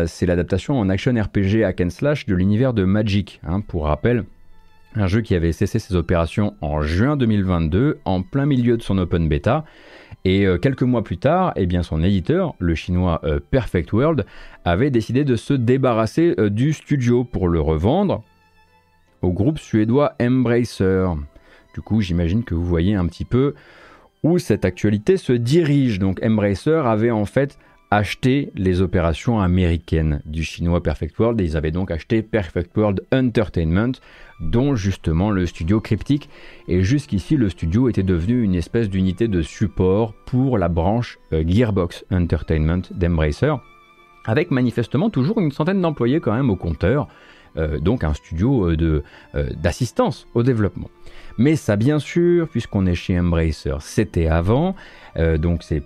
[0.05, 3.41] c'est l'adaptation en action RPG hack and slash de l'univers de Magic.
[3.45, 4.23] Hein, pour rappel,
[4.95, 8.97] un jeu qui avait cessé ses opérations en juin 2022, en plein milieu de son
[8.97, 9.65] open beta.
[10.23, 14.25] Et quelques mois plus tard, eh bien son éditeur, le chinois Perfect World,
[14.63, 18.23] avait décidé de se débarrasser du studio pour le revendre
[19.23, 21.07] au groupe suédois Embracer.
[21.73, 23.55] Du coup, j'imagine que vous voyez un petit peu
[24.21, 25.97] où cette actualité se dirige.
[25.97, 27.57] Donc Embracer avait en fait
[27.89, 33.05] acheté les opérations américaines du chinois Perfect World et ils avaient donc acheté Perfect World
[33.13, 33.91] Entertainment
[34.39, 36.27] dont justement le studio Cryptic
[36.67, 41.43] et jusqu'ici le studio était devenu une espèce d'unité de support pour la branche euh,
[41.47, 43.53] Gearbox Entertainment d'Embracer
[44.25, 47.07] avec manifestement toujours une centaine d'employés quand même au compteur
[47.57, 49.03] euh, donc un studio euh,
[49.35, 50.89] euh, d'assistance au développement.
[51.37, 54.75] Mais ça, bien sûr, puisqu'on est chez Embracer, c'était avant.
[55.37, 55.83] donc c'est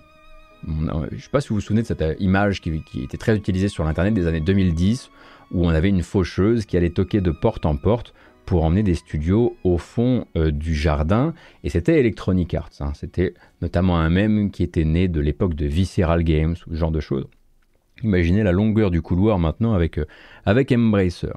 [0.67, 3.69] je ne sais pas si vous vous souvenez de cette image qui, était très utilisée
[3.69, 5.11] sur l'internet des années 2010,
[5.51, 8.13] où on avait une faucheuse qui allait toquer de porte en porte
[8.45, 11.33] pour emmener des studios au fond du jardin.
[11.63, 12.71] Et c'était Electronic Arts.
[12.79, 12.91] Hein.
[12.95, 16.99] C'était notamment un même qui était né de l'époque de Visceral Games ce genre de
[16.99, 17.27] choses.
[18.03, 19.99] Imaginez la longueur du couloir maintenant avec,
[20.45, 21.33] avec Embracer.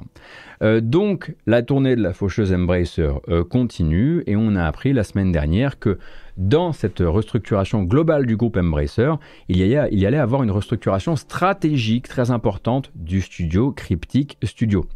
[0.82, 3.12] donc la tournée de la faucheuse Embracer
[3.48, 5.98] continue et on a appris la semaine dernière que
[6.40, 9.12] dans cette restructuration globale du groupe Embracer,
[9.48, 14.86] il y, allait avoir une restructuration stratégique très importante du studio Cryptic Studio.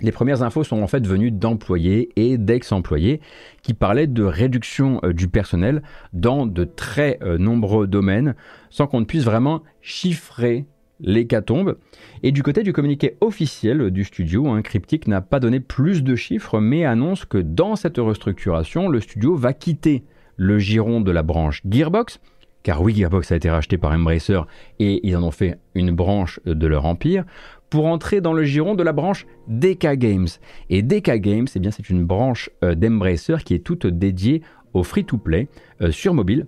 [0.00, 3.20] Les premières infos sont en fait venues d'employés et d'ex-employés
[3.62, 5.82] qui parlaient de réduction euh, du personnel
[6.12, 8.36] dans de très euh, nombreux domaines
[8.70, 10.66] sans qu'on ne puisse vraiment chiffrer
[11.00, 11.76] l'hécatombe.
[12.22, 16.16] Et du côté du communiqué officiel du studio, un Cryptic n'a pas donné plus de
[16.16, 20.04] chiffres mais annonce que dans cette restructuration, le studio va quitter
[20.36, 22.20] le giron de la branche Gearbox,
[22.62, 24.40] car oui, Gearbox a été racheté par Embracer
[24.78, 27.24] et ils en ont fait une branche de leur empire,
[27.70, 30.28] pour entrer dans le giron de la branche DK Games.
[30.70, 34.42] Et DK Games, eh bien, c'est une branche euh, d'Embracer qui est toute dédiée
[34.72, 35.48] au free-to-play
[35.82, 36.46] euh, sur mobile.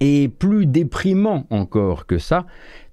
[0.00, 2.46] Et plus déprimant encore que ça,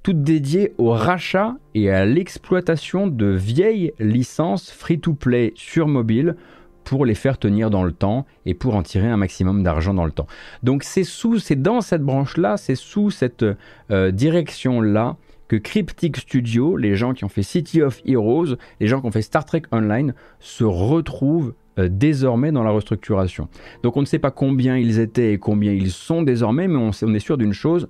[0.06, 6.36] toute dédiée au rachat et à l'exploitation de vieilles licences free-to-play sur mobile
[6.84, 10.06] pour les faire tenir dans le temps et pour en tirer un maximum d'argent dans
[10.06, 10.28] le temps.
[10.62, 13.43] Donc c'est sous, c'est dans cette branche-là, c'est sous cette
[13.89, 19.01] euh, direction-là que Cryptic Studio, les gens qui ont fait City of Heroes, les gens
[19.01, 23.49] qui ont fait Star Trek Online, se retrouvent euh, désormais dans la restructuration.
[23.84, 27.14] Donc on ne sait pas combien ils étaient et combien ils sont désormais, mais on,
[27.14, 27.89] est sûr d'une chose,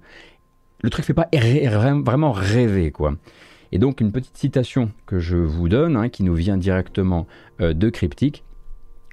[0.85, 1.29] le truc fait pas
[2.03, 3.15] vraiment rêver quoi.
[3.71, 7.25] Et donc une petite citation que je vous donne, hein, qui nous vient directement
[7.59, 8.43] euh, de Cryptic,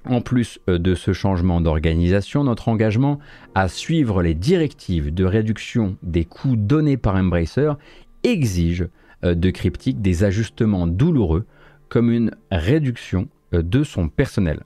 [0.04, 3.18] en plus euh, de ce changement d'organisation, notre engagement
[3.54, 7.72] à suivre les directives de réduction des coûts donnés par Embracer
[8.22, 8.86] exige
[9.24, 11.46] euh, de Cryptic des ajustements douloureux
[11.88, 14.60] comme une réduction de son personnel.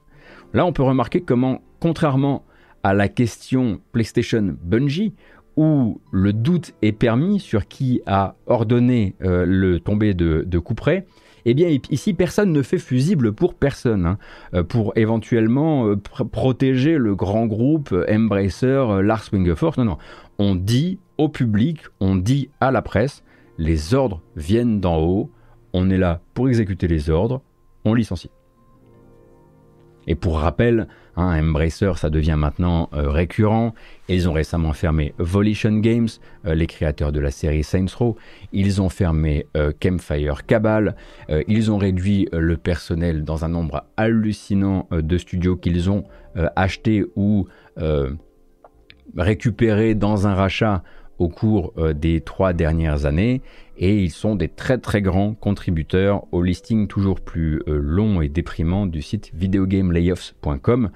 [0.54, 2.44] Là, on peut remarquer comment, contrairement
[2.82, 5.12] à la question PlayStation Bungie,
[5.56, 11.06] où le doute est permis sur qui a ordonné le tombé de, près,
[11.48, 14.18] eh bien, ici, personne ne fait fusible pour personne, hein.
[14.52, 19.78] euh, pour éventuellement euh, protéger le grand groupe euh, Embracer, Lars Wingeforce.
[19.78, 19.98] Non, non.
[20.40, 23.22] On dit au public, on dit à la presse,
[23.58, 25.30] les ordres viennent d'en haut,
[25.72, 27.40] on est là pour exécuter les ordres,
[27.84, 28.30] on licencie.
[30.06, 30.86] Et pour rappel,
[31.16, 33.74] hein, Embracer, ça devient maintenant euh, récurrent.
[34.08, 36.08] Ils ont récemment fermé Volition Games,
[36.46, 38.16] euh, les créateurs de la série Saints Row.
[38.52, 40.94] Ils ont fermé euh, Campfire Cabal.
[41.48, 46.04] ils ont réduit le personnel dans un nombre hallucinant de studios qu'ils ont
[46.54, 47.46] achetés ou
[49.16, 50.82] récupérés dans un rachat
[51.18, 53.40] au cours des trois dernières années
[53.78, 58.28] et ils sont des très très grands contributeurs au listing toujours plus euh, long et
[58.28, 60.90] déprimant du site videogamelayoffs.com.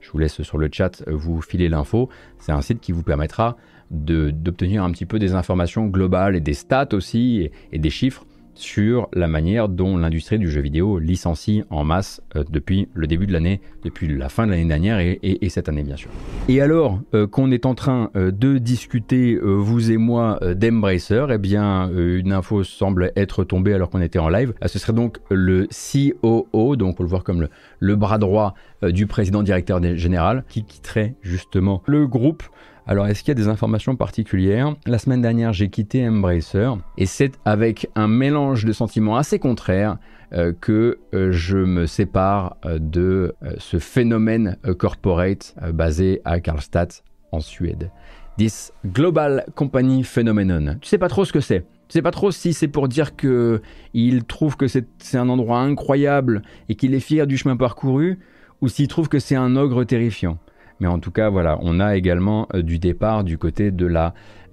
[0.00, 2.08] Je vous laisse sur le chat euh, vous filer l'info.
[2.38, 3.56] C'est un site qui vous permettra
[3.90, 9.08] d'obtenir un petit peu des informations globales et des stats aussi et des chiffres sur
[9.12, 13.32] la manière dont l'industrie du jeu vidéo licencie en masse euh, depuis le début de
[13.32, 16.10] l'année, depuis la fin de l'année dernière et, cette année bien sûr.
[16.48, 21.38] Et alors euh, qu'on est en train euh, de discuter, vous et moi, d'Embracer, eh
[21.38, 24.54] bien une info semble être tombée alors qu'on était en live.
[24.64, 27.48] ce serait donc le COO, donc on le voir comme le,
[27.78, 32.42] le bras droit du président directeur général, qui quitterait justement le groupe
[32.86, 34.74] alors, est-ce qu'il y a des informations particulières?
[34.84, 36.68] La semaine dernière, j'ai quitté Embracer
[36.98, 39.96] et c'est avec un mélange de sentiments assez contraires
[40.34, 46.92] euh, que euh, je me sépare euh, de ce phénomène corporate basé à Karlstad
[47.32, 47.90] en Suède.
[48.36, 50.76] This Global Company Phenomenon.
[50.82, 51.60] Tu sais pas trop ce que c'est.
[51.88, 53.62] Tu sais pas trop si c'est pour dire que
[53.94, 58.18] il trouve que c'est un endroit incroyable et qu'il est fier du chemin parcouru,
[58.60, 60.38] ou s'il trouve que c'est un ogre terrifiant.
[60.80, 63.72] Mais en tout cas, voilà, on a également euh, du départ du côté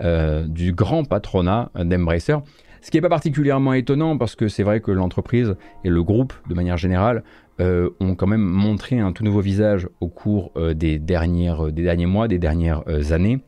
[0.01, 2.38] euh, du grand patronat d'Embracer.
[2.82, 6.34] Ce qui n'est pas particulièrement étonnant parce que c'est vrai que l'entreprise et le groupe,
[6.49, 7.24] de manière générale,
[7.59, 12.39] euh, ont quand même montré un tout nouveau visage au cours des derniers mois, des
[12.39, 13.41] dernières années.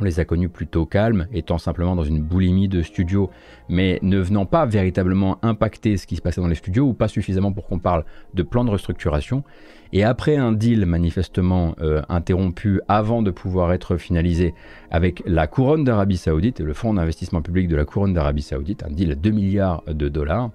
[0.00, 3.28] On les a connus plutôt calmes, étant simplement dans une boulimie de studios,
[3.68, 7.08] mais ne venant pas véritablement impacter ce qui se passait dans les studios, ou pas
[7.08, 9.44] suffisamment pour qu'on parle de plan de restructuration.
[9.92, 14.54] Et après un deal manifestement euh, interrompu avant de pouvoir être finalisé
[14.90, 18.84] avec la couronne d'Arabie Saoudite et le fonds d'investissement public de la couronne d'Arabie Saoudite,
[18.84, 20.50] un deal à 2 milliards de dollars,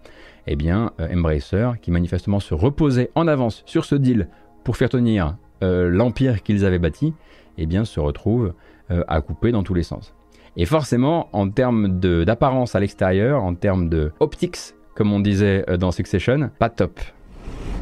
[0.48, 4.28] eh bien euh, Embracer, qui manifestement se reposait en avance sur ce deal
[4.64, 7.14] pour faire tenir euh, l'empire qu'ils avaient bâti,
[7.58, 8.54] eh bien se retrouve
[8.90, 10.14] à couper dans tous les sens.
[10.58, 14.58] Et forcément, en termes d'apparence à l'extérieur, en termes de optics,
[14.96, 17.00] comme on disait dans Succession, pas top.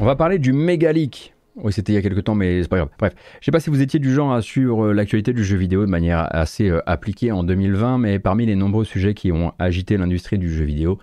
[0.00, 1.34] On va parler du mégalique.
[1.56, 2.88] Oui, c'était il y a quelques temps, mais c'est pas grave.
[2.98, 5.82] Bref, je sais pas si vous étiez du genre à suivre l'actualité du jeu vidéo
[5.82, 9.96] de manière assez euh, appliquée en 2020, mais parmi les nombreux sujets qui ont agité
[9.96, 10.98] l'industrie du jeu vidéo,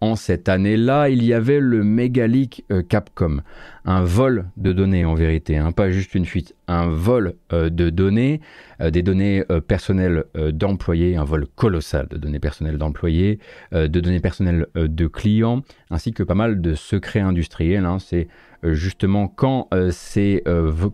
[0.00, 3.42] en cette année-là, il y avait le mégalique euh, Capcom,
[3.84, 7.90] un vol de données en vérité, hein, pas juste une fuite, un vol euh, de
[7.90, 8.40] données,
[8.80, 13.38] euh, des données personnelles d'employés, un vol colossal de données personnelles d'employés,
[13.72, 17.84] de données personnelles de clients, ainsi que pas mal de secrets industriels.
[17.84, 17.98] Hein.
[17.98, 18.28] C'est
[18.62, 19.68] justement quand,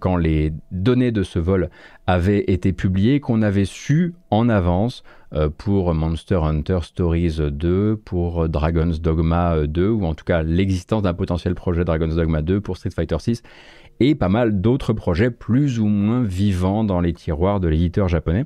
[0.01, 1.71] quand les données de ce vol
[2.07, 5.03] avaient été publiées qu'on avait su en avance
[5.33, 11.03] euh, pour Monster Hunter Stories 2, pour Dragon's Dogma 2, ou en tout cas l'existence
[11.03, 13.43] d'un potentiel projet Dragon's Dogma 2 pour Street Fighter 6,
[14.01, 18.45] et pas mal d'autres projets plus ou moins vivants dans les tiroirs de l'éditeur japonais.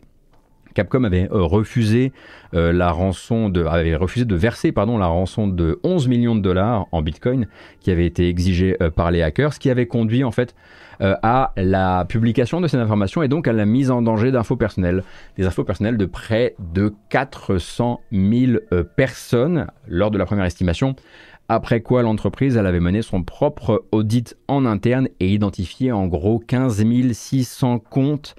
[0.75, 2.12] Capcom avait euh, refusé
[2.55, 6.41] euh, la rançon de avait refusé de verser pardon la rançon de 11 millions de
[6.41, 7.47] dollars en Bitcoin
[7.81, 10.55] qui avait été exigée par les hackers, ce qui avait conduit en fait
[11.03, 14.57] euh, à la publication de ces informations et donc à la mise en danger d'infos
[14.57, 15.03] personnelles.
[15.39, 20.95] Des infos personnelles de près de 400 000 euh, personnes lors de la première estimation.
[21.53, 26.84] Après quoi, l'entreprise avait mené son propre audit en interne et identifié en gros 15
[27.11, 28.36] 600 comptes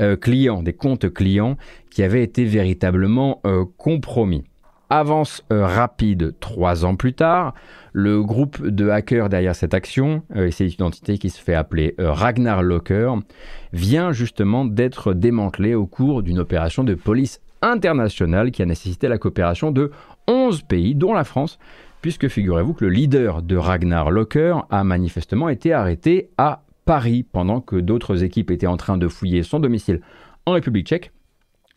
[0.00, 1.58] euh, clients, des comptes clients
[1.90, 3.42] qui avaient été véritablement
[3.76, 4.44] compromis.
[4.88, 7.52] Avance rapide trois ans plus tard,
[7.92, 11.94] le groupe de hackers derrière cette action, euh, et cette identité qui se fait appeler
[12.00, 13.12] euh, Ragnar Locker,
[13.74, 19.18] vient justement d'être démantelé au cours d'une opération de police internationale qui a nécessité la
[19.18, 19.90] coopération de
[20.28, 21.58] 11 pays, dont la France,
[22.04, 27.62] puisque figurez-vous que le leader de Ragnar Locker a manifestement été arrêté à Paris pendant
[27.62, 30.02] que d'autres équipes étaient en train de fouiller son domicile
[30.44, 31.12] en République tchèque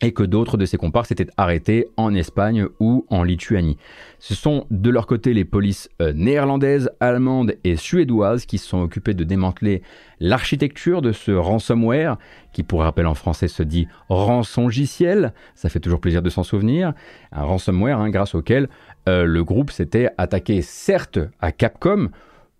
[0.00, 3.78] et que d'autres de ses comparses étaient arrêtés en Espagne ou en Lituanie.
[4.18, 8.80] Ce sont de leur côté les polices euh, néerlandaises, allemandes et suédoises qui se sont
[8.80, 9.82] occupées de démanteler
[10.20, 12.16] l'architecture de ce ransomware,
[12.52, 16.92] qui pour rappel en français se dit rançongiciel, ça fait toujours plaisir de s'en souvenir,
[17.32, 18.68] un ransomware hein, grâce auquel
[19.08, 22.10] euh, le groupe s'était attaqué certes à Capcom,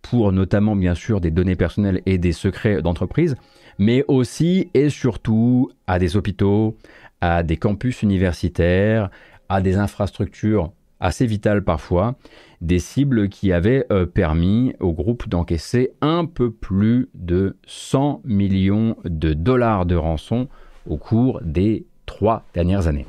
[0.00, 3.36] pour notamment bien sûr des données personnelles et des secrets d'entreprise,
[3.78, 6.76] mais aussi et surtout à des hôpitaux,
[7.20, 9.10] à des campus universitaires,
[9.48, 12.16] à des infrastructures assez vitales parfois,
[12.60, 18.96] des cibles qui avaient euh, permis au groupe d'encaisser un peu plus de 100 millions
[19.04, 20.48] de dollars de rançon
[20.88, 23.06] au cours des trois dernières années.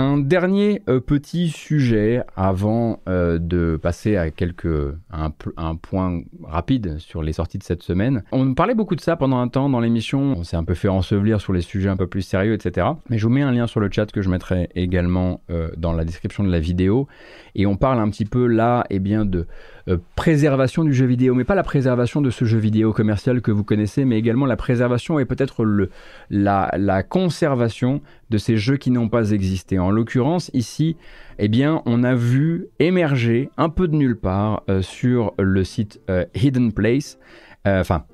[0.00, 7.20] Un dernier euh, petit sujet avant euh, de passer à quelques un, point rapide sur
[7.20, 8.22] les sorties de cette semaine.
[8.30, 10.36] On parlait beaucoup de ça pendant un temps dans l'émission.
[10.38, 12.86] On s'est un peu fait ensevelir sur les sujets un peu plus sérieux, etc.
[13.10, 15.92] Mais je vous mets un lien sur le chat que je mettrai également euh, dans
[15.92, 17.08] la description de la vidéo.
[17.56, 19.48] Et on parle un petit peu là, et eh bien, de
[20.14, 23.64] préservation du jeu vidéo, mais pas la préservation de ce jeu vidéo commercial que vous
[23.64, 25.64] connaissez, mais également la préservation et peut-être
[26.30, 29.78] la, la conservation de ces jeux qui n'ont pas existé.
[29.78, 30.96] En l'occurrence, ici,
[31.38, 36.00] eh bien, on a vu émerger un peu de nulle part euh, sur le site
[36.10, 37.18] euh, Hidden Place,
[37.64, 38.04] enfin,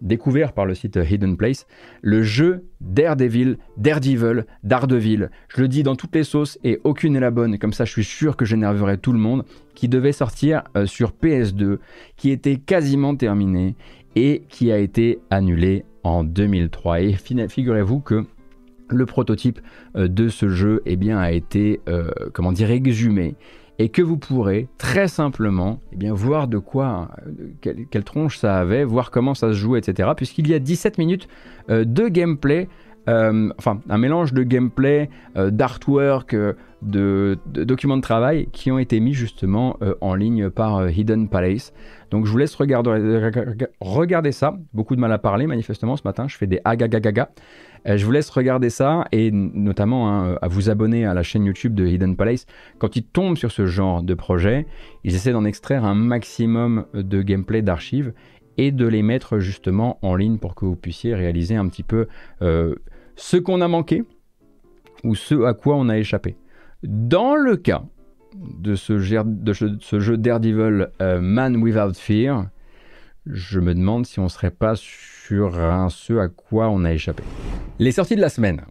[0.00, 1.66] découvert par le site Hidden Place,
[2.02, 5.30] le jeu Daredevil, Daredevil, Daredevil.
[5.48, 7.92] Je le dis dans toutes les sauces et aucune n'est la bonne, comme ça je
[7.92, 9.44] suis sûr que j'énerverai tout le monde,
[9.74, 11.78] qui devait sortir euh, sur PS2,
[12.16, 13.76] qui était quasiment terminé
[14.16, 17.00] et qui a été annulé en 2003.
[17.02, 18.24] Et figurez-vous que
[18.88, 19.60] le prototype
[19.96, 23.34] euh, de ce jeu eh a été, euh, comment dire, exhumé
[23.80, 28.58] et que vous pourrez très simplement eh bien, voir de quoi, euh, quelle, tronche ça
[28.58, 30.10] avait, voir comment ça se joue, etc.
[30.14, 31.28] Puisqu'il y a 17 minutes
[31.70, 32.68] euh, de gameplay,
[33.08, 36.36] euh, enfin un mélange de gameplay, d'artwork,
[36.82, 41.72] de, documents de travail qui ont été mis justement en ligne par Hidden Palace.
[42.10, 43.30] Donc je vous laisse regarder,
[43.80, 44.58] regarder ça.
[44.74, 46.28] Beaucoup de mal à parler manifestement ce matin.
[46.28, 47.30] Je fais des agagagaga.
[47.86, 51.44] Euh, je vous laisse regarder ça et notamment hein, à vous abonner à la chaîne
[51.44, 52.46] YouTube de Hidden Palace.
[52.78, 54.66] Quand ils tombent sur ce genre de projet,
[55.04, 58.12] ils essaient d'en extraire un maximum de gameplay d'archives
[58.58, 62.06] et de les mettre justement en ligne pour que vous puissiez réaliser un petit peu
[62.42, 62.74] euh,
[63.16, 64.04] ce qu'on a manqué
[65.04, 66.36] ou ce à quoi on a échappé.
[66.82, 67.84] Dans le cas
[68.36, 72.48] de ce, jeu Daredevil euh, Man Without Fear,
[73.26, 77.22] je me demande si on serait pas sur un ce à quoi on a échappé.
[77.78, 78.62] Les sorties de la semaine.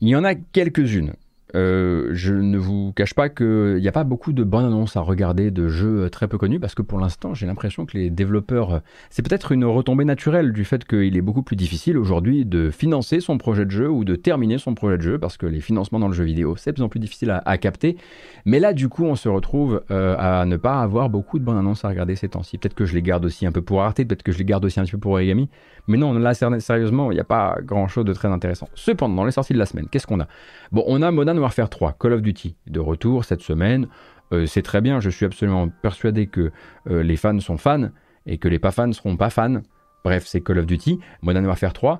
[0.00, 1.14] Il y en a quelques-unes.
[1.54, 5.00] Euh, je ne vous cache pas qu'il n'y a pas beaucoup de bonnes annonces à
[5.00, 8.10] regarder de jeux euh, très peu connus parce que pour l'instant j'ai l'impression que les
[8.10, 8.78] développeurs, euh,
[9.08, 13.20] c'est peut-être une retombée naturelle du fait qu'il est beaucoup plus difficile aujourd'hui de financer
[13.20, 15.98] son projet de jeu ou de terminer son projet de jeu parce que les financements
[15.98, 17.96] dans le jeu vidéo c'est de plus en plus difficile à, capter.
[18.44, 21.84] Mais là du coup on se retrouve à ne pas avoir beaucoup de bonnes annonces
[21.84, 22.58] à regarder ces temps-ci.
[22.58, 24.64] Peut-être que je les garde aussi un peu pour Arte, peut-être que je les garde
[24.64, 25.48] aussi un petit peu pour Origami.
[25.88, 28.68] Mais non, là sérieusement il n'y a pas grand-chose de très intéressant.
[28.74, 30.28] Cependant, dans les sorties de la semaine, qu'est-ce qu'on a?
[30.70, 33.88] Bon, on a Modern Warfare 3, Call of Duty, de retour cette semaine.
[34.32, 36.52] Euh, c'est très bien, je suis absolument persuadé que
[36.90, 37.88] euh, les fans sont fans
[38.26, 39.62] et que les pas fans seront pas fans.
[40.04, 41.98] Bref, c'est Call of Duty, Modern Warfare 3.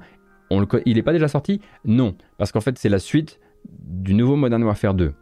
[0.51, 1.61] On il n'est pas déjà sorti?
[1.85, 5.15] Non, parce qu'en fait c'est la suite du nouveau Modern Warfare 2.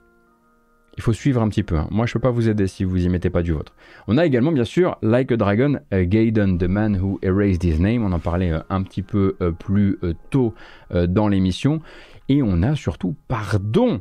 [0.96, 1.76] Il faut suivre un petit peu.
[1.76, 1.88] Hein.
[1.90, 3.74] Moi, je peux pas vous aider si vous y mettez pas du vôtre.
[4.08, 8.04] On a également, bien sûr, Like a Dragon, Gaiden, The Man Who Erased His Name.
[8.04, 9.98] On en parlait euh, un petit peu plus
[10.30, 10.54] tôt
[10.90, 11.80] dans l'émission.
[12.28, 14.00] Et on a surtout, pardon,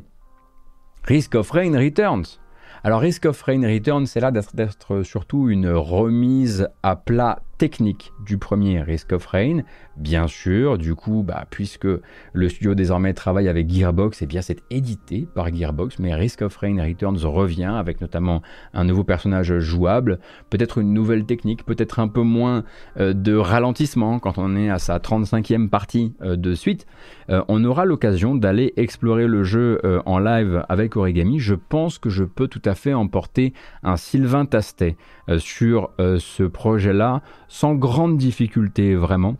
[1.04, 2.40] Risk of Rain Returns.
[2.82, 8.38] Alors Risk of Rain Returns, c'est là d'être surtout une remise à plat technique du
[8.38, 9.62] premier Risk of Rain,
[9.96, 11.88] bien sûr, du coup, bah, puisque
[12.32, 16.42] le studio désormais travaille avec Gearbox, et eh bien c'est édité par Gearbox, mais Risk
[16.42, 18.42] of Rain Returns revient avec notamment
[18.74, 20.18] un nouveau personnage jouable,
[20.50, 22.64] peut-être une nouvelle technique, peut-être un peu moins
[22.98, 26.86] euh, de ralentissement quand on est à sa 35e partie euh, de suite.
[27.30, 31.38] Euh, on aura l'occasion d'aller explorer le jeu en live avec Origami.
[31.38, 33.52] Je pense que je peux tout à fait emporter
[33.82, 34.96] un Sylvain Tastet
[35.38, 39.36] sur ce projet-là sans grande difficulté vraiment.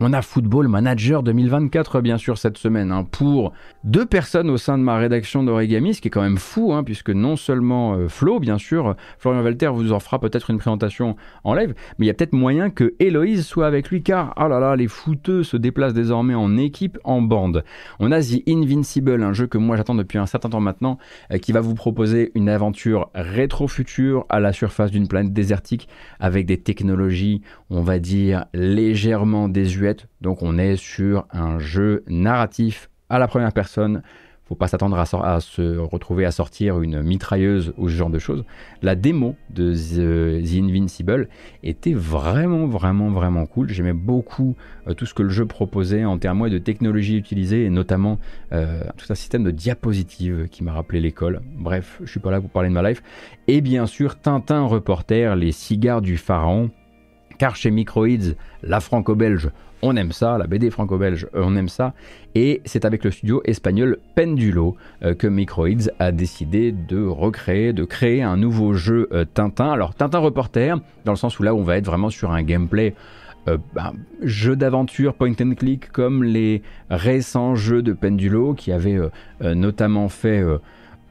[0.00, 3.52] On a Football Manager 2024 bien sûr cette semaine hein, pour
[3.84, 6.82] deux personnes au sein de ma rédaction d'Origami, ce qui est quand même fou hein,
[6.82, 11.14] puisque non seulement euh, Flo bien sûr, Florian Walter vous en fera peut-être une présentation
[11.44, 14.48] en live, mais il y a peut-être moyen que Héloïse soit avec lui car oh
[14.48, 17.62] là là les footeux se déplacent désormais en équipe, en bande.
[18.00, 20.98] On a The Invincible, un jeu que moi j'attends depuis un certain temps maintenant,
[21.30, 25.88] euh, qui va vous proposer une aventure rétro-future à la surface d'une planète désertique
[26.18, 29.83] avec des technologies on va dire légèrement désuètes
[30.20, 34.02] donc on est sur un jeu narratif à la première personne.
[34.46, 38.44] Faut pas s'attendre à, se retrouver à sortir une mitrailleuse ou ce genre de choses.
[38.82, 41.28] La démo de The, Invincible
[41.62, 43.70] était vraiment, vraiment, vraiment cool.
[43.70, 44.54] J'aimais beaucoup
[44.86, 48.18] euh, tout ce que le jeu proposait en termes de technologie utilisée et notamment
[48.52, 51.40] euh, tout un système de diapositives qui m'a rappelé l'école.
[51.56, 53.02] Bref, je suis pas là pour parler de ma life.
[53.48, 56.70] Et bien sûr, Tintin Reporter, les cigares du pharaon.
[57.38, 59.50] Car chez Microids, la franco-belge,
[59.84, 61.92] on aime ça, la BD franco-belge, euh, on aime ça.
[62.34, 67.84] Et c'est avec le studio espagnol Pendulo euh, que Microids a décidé de recréer, de
[67.84, 69.70] créer un nouveau jeu euh, Tintin.
[69.70, 72.94] Alors Tintin Reporter, dans le sens où là on va être vraiment sur un gameplay
[73.46, 78.98] ben, jeu d'aventure point and click comme les récents jeux de Pendulo qui avaient
[79.42, 80.42] notamment fait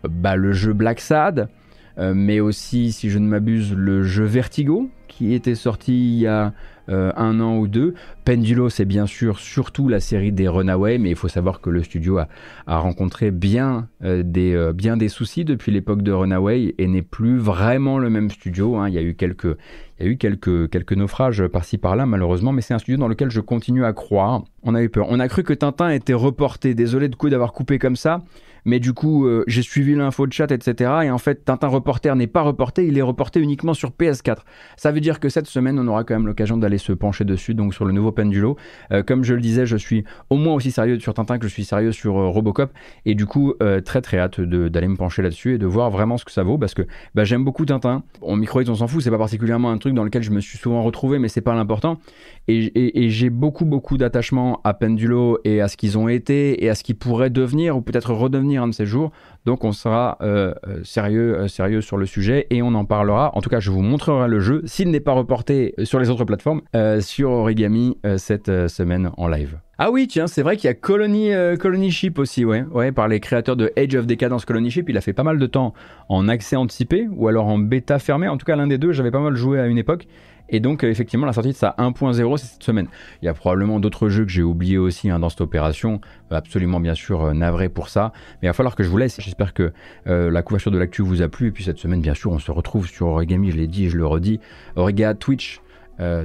[0.03, 1.47] bah, le jeu Black Sad,
[1.95, 6.53] mais aussi, si je ne m'abuse, le jeu Vertigo qui était sorti il y a
[6.89, 7.93] euh, un an ou deux.
[8.25, 11.81] Pendulo, c'est bien sûr surtout la série des Runaway, mais il faut savoir que le
[11.81, 12.27] studio a,
[12.67, 17.37] rencontré bien, euh, des, euh, bien des soucis depuis l'époque de Runaway et n'est plus
[17.37, 18.75] vraiment le même studio.
[18.75, 18.89] Hein.
[18.89, 19.55] Il y a eu quelques,
[19.99, 23.07] il y a eu quelques, quelques naufrages par-ci par-là, malheureusement, mais c'est un studio dans
[23.07, 24.43] lequel je continue à croire.
[24.63, 25.07] On a eu peur.
[25.09, 26.75] On a cru que Tintin était reporté.
[26.75, 28.23] Désolé de coup d'avoir coupé comme ça
[28.65, 30.89] mais du coup, j'ai suivi l'info de chat, etc.
[31.03, 34.37] Et en fait, Tintin Reporter n'est pas reporté, il est reporté uniquement sur PS4.
[34.77, 37.53] Ça veut dire que cette semaine, on aura quand même l'occasion d'aller se pencher dessus,
[37.53, 38.57] donc sur le nouveau Pendulo.
[38.91, 41.53] Euh, comme je le disais, je suis au moins aussi sérieux sur Tintin que je
[41.53, 42.71] suis sérieux sur euh, Robocop.
[43.05, 43.53] Et du coup,
[43.85, 46.57] très très hâte d'aller me pencher là-dessus et de voir vraiment ce que ça vaut,
[46.57, 46.83] parce que
[47.15, 48.03] bah, j'aime beaucoup Tintin.
[48.21, 50.57] En microïdes, on s'en fout, c'est pas particulièrement un truc dans lequel je me suis
[50.57, 51.99] souvent retrouvé, mais c'est pas l'important.
[52.47, 56.69] Et, et j'ai beaucoup beaucoup d'attachement à Pendulo et à ce qu'ils ont été et
[56.69, 59.11] à ce qu'ils pourraient devenir ou peut-être redevenir un de ces jours.
[59.45, 63.31] Donc on sera euh, euh, sérieux, euh, sérieux sur le sujet et on en parlera.
[63.35, 66.25] En tout cas, je vous montrerai le jeu s'il n'est pas reporté sur les autres
[66.25, 66.61] plateformes
[67.01, 69.59] sur Origami cette semaine en live.
[69.77, 73.19] Ah oui, tiens, c'est vrai qu'il y a Colony, Ship aussi, ouais, ouais, par les
[73.19, 74.87] créateurs de Age of Decadence Colony Ship.
[74.87, 75.73] Il a fait pas mal de temps
[76.09, 78.27] en accès anticipé ou alors en bêta fermé.
[78.27, 80.07] En tout cas, l'un des deux, j'avais pas mal joué à une époque.
[80.49, 82.87] Et donc, euh, effectivement, la sortie de sa 1.0, c'est cette semaine.
[83.21, 86.01] Il y a probablement d'autres jeux que j'ai oubliés aussi hein, dans cette opération.
[86.31, 88.11] Euh, absolument, bien sûr, euh, navré pour ça.
[88.41, 89.19] Mais il va falloir que je vous laisse.
[89.19, 89.71] J'espère que
[90.05, 91.47] la couverture de l'actu vous a plu.
[91.47, 93.51] Et puis cette semaine, bien sûr, on se retrouve sur Origami.
[93.51, 94.39] Je l'ai dit, je le redis.
[94.75, 95.61] Origa Twitch.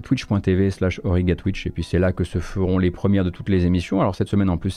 [0.03, 3.67] twitch.tv slash origatwitch et puis c'est là que se feront les premières de toutes les
[3.67, 4.71] émissions alors cette semaine en plus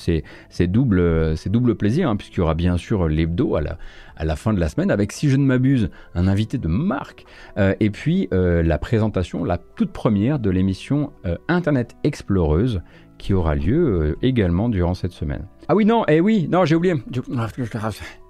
[0.49, 3.77] c'est double c'est double plaisir hein, puisqu'il y aura bien sûr l'hebdo à la,
[4.21, 7.25] à la fin de la semaine avec, si je ne m'abuse, un invité de marque
[7.57, 12.81] euh, et puis euh, la présentation, la toute première de l'émission euh, Internet Exploreuse
[13.17, 15.47] qui aura lieu également durant cette semaine.
[15.67, 16.95] Ah oui, non, eh oui, non, j'ai oublié.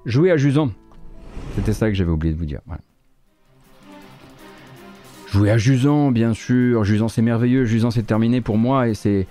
[0.05, 0.71] Jouer à Jusan.
[1.55, 2.61] C'était ça que j'avais oublié de vous dire.
[5.27, 6.83] Jouer à Jusan, bien sûr.
[6.83, 7.65] Jusan, c'est merveilleux.
[7.65, 9.27] Jusan, c'est terminé pour moi et c'est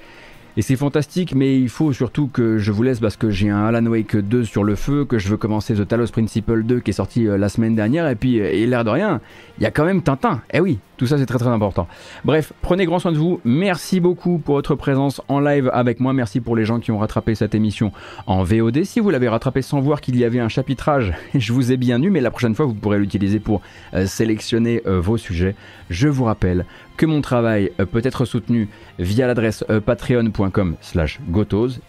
[0.57, 3.65] et c'est fantastique, mais il faut surtout que je vous laisse parce que j'ai un
[3.65, 6.91] Alan Wake 2 sur le feu, que je veux commencer The Talos Principle 2 qui
[6.91, 9.21] est sorti euh, la semaine dernière, et puis, euh, et l'air de rien,
[9.59, 10.43] il y a quand même Tintin.
[10.53, 11.87] Eh oui, tout ça c'est très très important.
[12.25, 13.41] Bref, prenez grand soin de vous.
[13.45, 16.13] Merci beaucoup pour votre présence en live avec moi.
[16.13, 17.93] Merci pour les gens qui ont rattrapé cette émission
[18.27, 18.83] en VOD.
[18.85, 22.03] Si vous l'avez rattrapé sans voir qu'il y avait un chapitrage, je vous ai bien
[22.03, 23.63] eu, mais la prochaine fois vous pourrez l'utiliser pour
[23.95, 25.55] euh, sélectionner vos sujets.
[25.91, 26.65] Je vous rappelle
[27.01, 31.19] que mon travail euh, peut être soutenu via l'adresse euh, patreon.com slash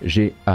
[0.01, 0.47] G-A-U-T-O-Z,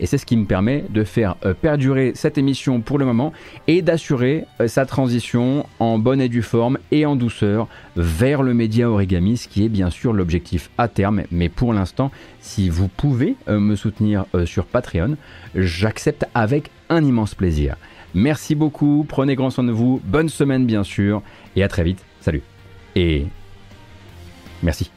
[0.00, 3.32] et c'est ce qui me permet de faire euh, perdurer cette émission pour le moment
[3.68, 8.90] et d'assurer sa transition en bonne et due forme et en douceur vers le média
[8.90, 12.10] origami, ce qui est bien sûr l'objectif à terme, mais pour l'instant,
[12.40, 15.16] si vous pouvez me soutenir sur Patreon,
[15.54, 17.76] j'accepte avec un immense plaisir.
[18.14, 21.22] Merci beaucoup, prenez grand soin de vous, bonne semaine bien sûr,
[21.54, 22.02] et à très vite.
[22.96, 23.26] Et
[24.62, 24.90] merci.